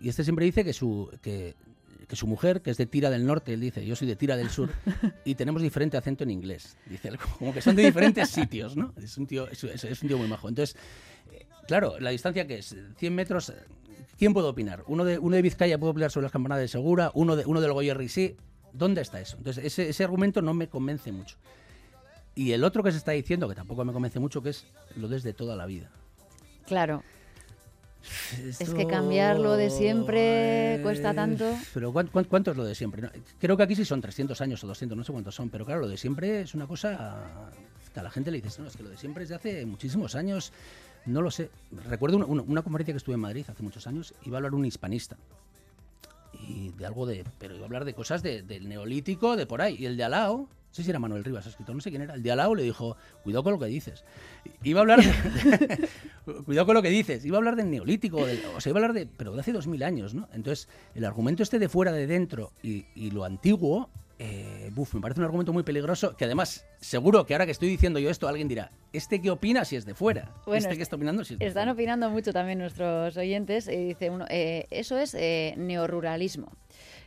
Y 0.00 0.08
este 0.08 0.24
siempre 0.24 0.44
dice 0.44 0.64
que 0.64 0.72
su, 0.72 1.08
que, 1.22 1.54
que 2.08 2.16
su 2.16 2.26
mujer, 2.26 2.60
que 2.62 2.70
es 2.70 2.76
de 2.76 2.86
Tira 2.86 3.08
del 3.10 3.24
Norte, 3.26 3.52
él 3.54 3.60
dice, 3.60 3.86
yo 3.86 3.94
soy 3.94 4.08
de 4.08 4.16
Tira 4.16 4.36
del 4.36 4.50
Sur, 4.50 4.70
y 5.24 5.34
tenemos 5.36 5.62
diferente 5.62 5.96
acento 5.96 6.24
en 6.24 6.30
inglés. 6.30 6.76
Dice, 6.86 7.10
como 7.38 7.52
que 7.54 7.60
son 7.60 7.76
de 7.76 7.84
diferentes 7.84 8.28
sitios, 8.30 8.76
¿no? 8.76 8.92
Es 8.96 9.16
un 9.18 9.26
tío, 9.26 9.48
es, 9.48 9.62
es- 9.64 9.84
es 9.84 10.02
un 10.02 10.08
tío 10.08 10.18
muy 10.18 10.26
majo. 10.28 10.48
Entonces, 10.48 10.76
eh, 11.32 11.46
claro, 11.68 12.00
la 12.00 12.10
distancia 12.10 12.46
que 12.46 12.58
es 12.58 12.74
100 12.96 13.14
metros, 13.14 13.52
¿quién 14.22 14.34
puede 14.34 14.46
opinar? 14.46 14.84
Uno 14.86 15.04
de, 15.04 15.18
uno 15.18 15.34
de 15.34 15.42
Vizcaya 15.42 15.76
puede 15.78 15.90
opinar 15.90 16.12
sobre 16.12 16.26
las 16.26 16.30
campanadas 16.32 16.62
de 16.62 16.68
Segura, 16.68 17.10
uno, 17.14 17.34
de, 17.34 17.44
uno 17.44 17.60
del 17.60 17.72
Goyerri 17.72 18.08
sí. 18.08 18.36
¿Dónde 18.72 19.00
está 19.00 19.20
eso? 19.20 19.36
Entonces, 19.36 19.64
ese, 19.64 19.88
ese 19.88 20.04
argumento 20.04 20.40
no 20.42 20.54
me 20.54 20.68
convence 20.68 21.10
mucho. 21.10 21.36
Y 22.36 22.52
el 22.52 22.62
otro 22.62 22.84
que 22.84 22.92
se 22.92 22.98
está 22.98 23.10
diciendo, 23.10 23.48
que 23.48 23.56
tampoco 23.56 23.84
me 23.84 23.92
convence 23.92 24.20
mucho, 24.20 24.40
que 24.40 24.50
es 24.50 24.64
lo 24.94 25.08
desde 25.08 25.32
toda 25.34 25.56
la 25.56 25.66
vida. 25.66 25.90
Claro. 26.68 27.02
Es 28.38 28.58
que 28.58 28.64
Esto- 28.64 28.86
cambiarlo 28.86 29.56
de 29.56 29.70
siempre 29.70 30.78
cuesta 30.84 31.12
tanto. 31.14 31.52
Pero 31.74 31.92
¿cuán- 31.92 32.06
cuán- 32.06 32.26
¿cuánto 32.26 32.52
es 32.52 32.56
lo 32.56 32.64
de 32.64 32.76
siempre? 32.76 33.10
Creo 33.40 33.56
que 33.56 33.64
aquí 33.64 33.74
sí 33.74 33.84
son 33.84 34.00
300 34.00 34.40
años 34.40 34.62
o 34.62 34.68
200, 34.68 34.96
no 34.96 35.02
sé 35.02 35.10
cuántos 35.10 35.34
son, 35.34 35.50
pero 35.50 35.66
claro, 35.66 35.80
lo 35.80 35.88
de 35.88 35.96
siempre 35.96 36.42
es 36.42 36.54
una 36.54 36.68
cosa 36.68 37.50
que 37.92 37.98
a 37.98 38.04
la 38.04 38.10
gente 38.12 38.30
le 38.30 38.40
dices, 38.40 38.60
no, 38.60 38.68
es 38.68 38.76
que 38.76 38.84
lo 38.84 38.88
de 38.90 38.96
siempre 38.96 39.24
es 39.24 39.30
de 39.30 39.34
hace 39.34 39.66
muchísimos 39.66 40.14
años, 40.14 40.52
no 41.06 41.22
lo 41.22 41.30
sé. 41.30 41.50
Recuerdo 41.88 42.16
una, 42.18 42.26
una- 42.26 42.42
una 42.42 42.62
conferencia 42.62 42.92
que 42.94 42.98
estuve 42.98 43.14
en 43.14 43.20
Madrid 43.20 43.44
hace 43.48 43.62
muchos 43.62 43.86
años, 43.86 44.14
iba 44.24 44.36
a 44.36 44.38
hablar 44.38 44.54
un 44.54 44.64
hispanista. 44.64 45.16
Y 46.48 46.70
de 46.70 46.86
algo 46.86 47.06
de. 47.06 47.24
Pero 47.38 47.54
iba 47.54 47.64
a 47.64 47.66
hablar 47.66 47.84
de 47.84 47.94
cosas 47.94 48.22
de- 48.22 48.42
del 48.42 48.68
neolítico, 48.68 49.36
de 49.36 49.46
por 49.46 49.60
ahí. 49.62 49.76
Y 49.78 49.86
el 49.86 49.96
de 49.96 50.04
Alao, 50.04 50.38
no 50.38 50.48
sé 50.70 50.82
si 50.82 50.90
era 50.90 50.98
Manuel 50.98 51.24
Rivas, 51.24 51.46
escritor, 51.46 51.74
no 51.74 51.80
sé 51.80 51.90
quién 51.90 52.02
era. 52.02 52.14
El 52.14 52.22
de 52.22 52.32
Alao 52.32 52.54
le 52.54 52.62
dijo: 52.62 52.96
Cuidado 53.22 53.44
con 53.44 53.52
lo 53.52 53.58
que 53.58 53.66
dices. 53.66 54.04
Iba 54.62 54.80
a 54.80 54.82
hablar. 54.82 55.00
de- 55.02 55.88
cuidado 56.44 56.66
con 56.66 56.74
lo 56.74 56.82
que 56.82 56.88
dices. 56.90 57.24
Iba 57.24 57.36
a 57.36 57.38
hablar 57.38 57.56
del 57.56 57.70
neolítico, 57.70 58.16
o 58.56 58.60
sea, 58.60 58.70
iba 58.70 58.80
a 58.80 58.82
hablar 58.82 58.92
de. 58.94 59.06
Pero 59.06 59.34
de 59.34 59.40
hace 59.40 59.52
dos 59.52 59.66
mil 59.66 59.82
años, 59.82 60.14
¿no? 60.14 60.28
Entonces, 60.32 60.68
el 60.94 61.04
argumento 61.04 61.42
este 61.42 61.58
de 61.58 61.68
fuera, 61.68 61.92
de 61.92 62.06
dentro 62.06 62.52
y, 62.62 62.86
y 62.94 63.10
lo 63.10 63.24
antiguo. 63.24 63.88
Eh, 64.24 64.70
buf, 64.72 64.94
me 64.94 65.00
parece 65.00 65.18
un 65.20 65.24
argumento 65.24 65.52
muy 65.52 65.64
peligroso 65.64 66.16
que 66.16 66.24
además 66.26 66.64
seguro 66.80 67.26
que 67.26 67.34
ahora 67.34 67.44
que 67.44 67.50
estoy 67.50 67.68
diciendo 67.68 67.98
yo 67.98 68.08
esto 68.08 68.28
alguien 68.28 68.46
dirá 68.46 68.70
¿este 68.92 69.20
qué 69.20 69.30
opina 69.30 69.64
si 69.64 69.74
es 69.74 69.84
de 69.84 69.94
fuera? 69.94 70.30
Bueno, 70.46 70.58
¿este 70.58 70.70
es- 70.72 70.76
que 70.76 70.82
está 70.84 70.94
opinando 70.96 71.24
si 71.24 71.34
es 71.34 71.40
de 71.40 71.46
Están 71.46 71.62
fuera? 71.64 71.72
opinando 71.72 72.08
mucho 72.10 72.32
también 72.32 72.58
nuestros 72.58 73.16
oyentes. 73.16 73.66
Y 73.68 73.76
dice 73.88 74.10
uno, 74.10 74.24
eh, 74.28 74.66
eso 74.70 74.96
es 74.98 75.14
eh, 75.14 75.54
neoruralismo. 75.56 76.52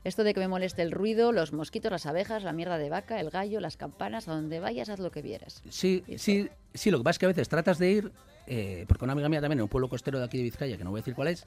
Esto 0.04 0.24
de 0.24 0.34
que 0.34 0.40
me 0.40 0.48
moleste 0.48 0.82
el 0.82 0.92
ruido, 0.92 1.32
los 1.32 1.54
mosquitos, 1.54 1.92
las 1.92 2.06
abejas, 2.06 2.44
la 2.44 2.54
mierda 2.54 2.78
de 2.78 2.90
vaca, 2.90 3.20
el 3.20 3.30
gallo, 3.30 3.60
las 3.60 3.78
campanas, 3.78 4.28
a 4.28 4.34
donde 4.34 4.60
vayas, 4.60 4.90
haz 4.90 5.00
lo 5.00 5.10
que 5.12 5.22
vieras. 5.22 5.64
Sí, 5.70 6.04
sí, 6.18 6.50
sí, 6.74 6.92
lo 6.92 6.98
que 7.00 7.04
pasa 7.04 7.12
es 7.12 7.20
que 7.20 7.26
a 7.26 7.30
veces 7.30 7.50
tratas 7.50 7.80
de 7.80 7.92
ir, 7.92 8.12
eh, 8.46 8.86
porque 8.88 9.04
una 9.06 9.14
amiga 9.14 9.30
mía 9.30 9.42
también 9.42 9.60
en 9.60 9.64
un 9.64 9.70
pueblo 9.70 9.88
costero 9.90 10.20
de 10.20 10.26
aquí 10.26 10.38
de 10.38 10.44
Vizcaya, 10.44 10.78
que 10.78 10.84
no 10.84 10.92
voy 10.92 11.00
a 11.00 11.02
decir 11.02 11.16
cuál 11.16 11.30
es, 11.30 11.46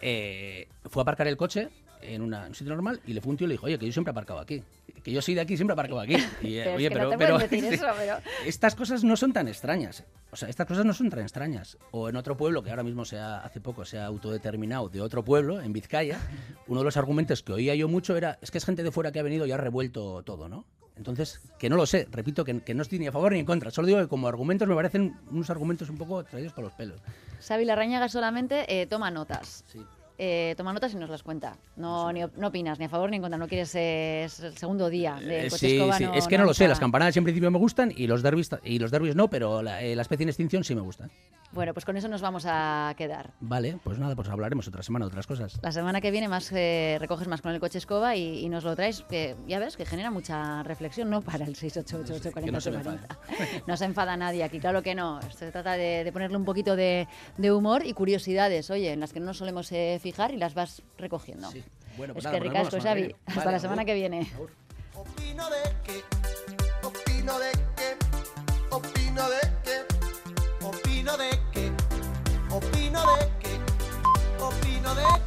eh, 0.00 0.66
fue 0.86 1.00
a 1.00 1.04
aparcar 1.04 1.28
el 1.28 1.36
coche 1.36 1.68
en, 2.02 2.22
una- 2.22 2.42
en 2.42 2.48
un 2.48 2.54
sitio 2.54 2.72
normal 2.72 3.00
y 3.06 3.12
le 3.12 3.20
fue 3.20 3.30
un 3.30 3.36
tío 3.36 3.46
y 3.46 3.48
le 3.48 3.54
dijo, 3.54 3.66
oye, 3.66 3.78
que 3.78 3.86
yo 3.86 3.92
siempre 3.92 4.10
he 4.10 4.12
aparcado 4.12 4.40
aquí, 4.40 4.62
que 5.02 5.12
yo 5.12 5.20
soy 5.22 5.34
de 5.34 5.40
aquí 5.40 5.56
siempre 5.56 5.72
he 5.72 5.74
aparcado 5.74 6.00
aquí. 6.00 6.14
Y, 6.42 6.56
eh, 6.56 6.62
Pero 6.64 6.70
es 6.70 6.76
oye, 6.76 6.88
que 6.88 6.94
pero, 6.94 7.10
no 7.10 7.18
pero- 7.18 7.38
eso, 7.40 7.86
pero... 7.98 8.16
estas 8.46 8.74
cosas 8.74 9.04
no 9.04 9.16
son 9.16 9.32
tan 9.32 9.48
extrañas. 9.48 10.04
O 10.32 10.36
sea, 10.36 10.48
estas 10.48 10.66
cosas 10.66 10.84
no 10.84 10.92
son 10.94 11.10
tan 11.10 11.20
extrañas. 11.20 11.76
O 11.90 12.08
en 12.08 12.16
otro 12.16 12.36
pueblo, 12.36 12.62
que 12.62 12.70
ahora 12.70 12.82
mismo 12.82 13.04
se 13.04 13.18
ha- 13.18 13.40
hace 13.40 13.60
poco 13.60 13.84
se 13.84 13.98
ha 13.98 14.06
autodeterminado 14.06 14.88
de 14.88 15.00
otro 15.00 15.24
pueblo, 15.24 15.60
en 15.60 15.72
Vizcaya, 15.72 16.18
uno 16.66 16.80
de 16.80 16.84
los 16.84 16.96
argumentos 16.96 17.42
que 17.42 17.52
oía 17.52 17.74
yo 17.74 17.88
mucho 17.88 18.16
era, 18.16 18.38
es 18.40 18.50
que 18.50 18.58
es 18.58 18.64
gente 18.64 18.82
de 18.82 18.90
fuera 18.92 19.10
que 19.12 19.18
ha 19.20 19.22
venido 19.22 19.46
y 19.46 19.52
ha 19.52 19.56
revuelto 19.56 20.22
todo, 20.22 20.48
¿no? 20.48 20.64
Entonces, 20.96 21.40
que 21.58 21.70
no 21.70 21.76
lo 21.76 21.86
sé, 21.86 22.06
repito, 22.10 22.44
que, 22.44 22.60
que 22.60 22.74
no 22.74 22.82
estoy 22.82 22.98
ni 22.98 23.06
a 23.06 23.12
favor 23.12 23.32
ni 23.32 23.38
en 23.38 23.46
contra. 23.46 23.70
Solo 23.70 23.86
digo 23.86 24.00
que 24.00 24.06
como 24.08 24.28
argumentos 24.28 24.68
me 24.68 24.74
parecen 24.74 25.16
unos 25.30 25.48
argumentos 25.48 25.88
un 25.88 25.96
poco 25.96 26.22
traídos 26.24 26.52
por 26.52 26.62
los 26.62 26.74
pelos. 26.74 27.00
Xavi 27.40 27.64
Larrañaga 27.64 28.08
solamente 28.10 28.66
eh, 28.82 28.86
toma 28.86 29.10
notas. 29.10 29.64
Sí. 29.66 29.80
Eh, 30.22 30.54
toma 30.54 30.74
notas 30.74 30.92
y 30.92 30.96
nos 30.96 31.08
las 31.08 31.22
cuenta. 31.22 31.56
No, 31.76 32.12
ni 32.12 32.20
no 32.36 32.48
opinas 32.48 32.78
ni 32.78 32.84
a 32.84 32.88
favor 32.90 33.08
ni 33.08 33.16
en 33.16 33.22
contra. 33.22 33.38
No 33.38 33.48
quieres 33.48 33.74
eh, 33.74 34.24
es 34.24 34.40
el 34.40 34.54
segundo 34.58 34.90
día 34.90 35.14
del 35.14 35.46
Eh, 35.46 35.50
sí, 35.50 35.80
sí, 35.96 36.04
es 36.14 36.28
que 36.28 36.36
no, 36.36 36.44
no 36.44 36.48
lo 36.48 36.54
sé, 36.54 36.68
las 36.68 36.78
campanadas 36.78 37.16
en 37.16 37.24
principio 37.24 37.50
me 37.50 37.56
gustan 37.58 37.90
y 37.96 38.06
los 38.06 38.22
derbis, 38.22 38.50
y 38.62 38.78
los 38.78 38.90
derbis 38.90 39.16
no, 39.16 39.28
pero 39.30 39.62
la, 39.62 39.82
eh, 39.82 39.96
la 39.96 40.02
especie 40.02 40.24
en 40.24 40.28
extinción 40.28 40.62
sí 40.62 40.74
me 40.74 40.82
gusta. 40.82 41.08
Bueno, 41.52 41.72
pues 41.74 41.84
con 41.84 41.96
eso 41.96 42.06
nos 42.06 42.20
vamos 42.20 42.44
a 42.46 42.94
quedar. 42.96 43.32
Vale, 43.40 43.76
pues 43.82 43.98
nada, 43.98 44.14
pues 44.14 44.28
hablaremos 44.28 44.68
otra 44.68 44.82
semana 44.84 45.06
de 45.06 45.08
otras 45.08 45.26
cosas. 45.26 45.58
La 45.62 45.72
semana 45.72 46.00
que 46.00 46.12
viene 46.12 46.28
más 46.28 46.52
eh, 46.52 46.96
recoges 47.00 47.26
más 47.26 47.40
con 47.42 47.52
el 47.52 47.58
coche 47.58 47.78
escoba 47.78 48.14
y, 48.14 48.44
y 48.44 48.48
nos 48.48 48.62
lo 48.62 48.76
traes, 48.76 49.02
que 49.08 49.34
ya 49.48 49.58
ves 49.58 49.76
que 49.76 49.84
genera 49.84 50.12
mucha 50.12 50.62
reflexión, 50.62 51.10
no 51.10 51.22
para 51.22 51.46
el 51.46 51.56
688 51.56 52.40
Que 52.44 52.52
no 52.52 52.60
se 52.60 52.70
me 52.70 52.82
40 52.82 53.18
No 53.66 53.76
se 53.76 53.84
enfada 53.84 54.16
nadie 54.16 54.44
aquí, 54.44 54.60
claro 54.60 54.82
que 54.82 54.94
no. 54.94 55.18
Se 55.32 55.50
trata 55.50 55.72
de, 55.72 56.04
de 56.04 56.12
ponerle 56.12 56.36
un 56.36 56.44
poquito 56.44 56.76
de, 56.76 57.08
de 57.36 57.50
humor 57.50 57.84
y 57.84 57.94
curiosidades, 57.94 58.70
oye, 58.70 58.92
en 58.92 59.00
las 59.00 59.12
que 59.12 59.18
no 59.18 59.26
nos 59.26 59.38
solemos 59.38 59.72
eh, 59.72 59.98
fijar 60.10 60.32
y 60.32 60.36
las 60.36 60.54
vas 60.54 60.82
recogiendo. 60.98 61.50
Sí. 61.50 61.62
Bueno, 61.96 62.14
pues 62.14 62.24
es 62.24 62.32
nada, 62.32 62.38
que 62.38 62.48
pues 62.48 62.52
ricasco, 62.52 62.76
vemos 62.76 62.84
la 62.84 62.90
semana 62.90 62.94
Xavi. 62.94 63.00
que 63.00 63.06
viene. 63.06 63.16
Hasta 63.26 63.40
Vale, 63.40 63.52
la 63.52 63.60
semana 63.60 63.84
que 63.84 63.94
viene. 63.94 64.32
Opino 64.94 65.50
de 65.50 65.62
que, 65.84 66.04
opino 66.86 67.38
de 67.38 67.50
que, 67.76 67.96
opino 68.70 69.28
de 69.30 69.40
que, 69.64 69.76
opino 70.64 71.16
de 71.16 71.30
que, 71.52 71.72
opino 72.50 73.02
de 73.14 73.30
que, 73.40 74.44
opino 74.44 74.94
de 74.94 75.02
que, 75.02 75.19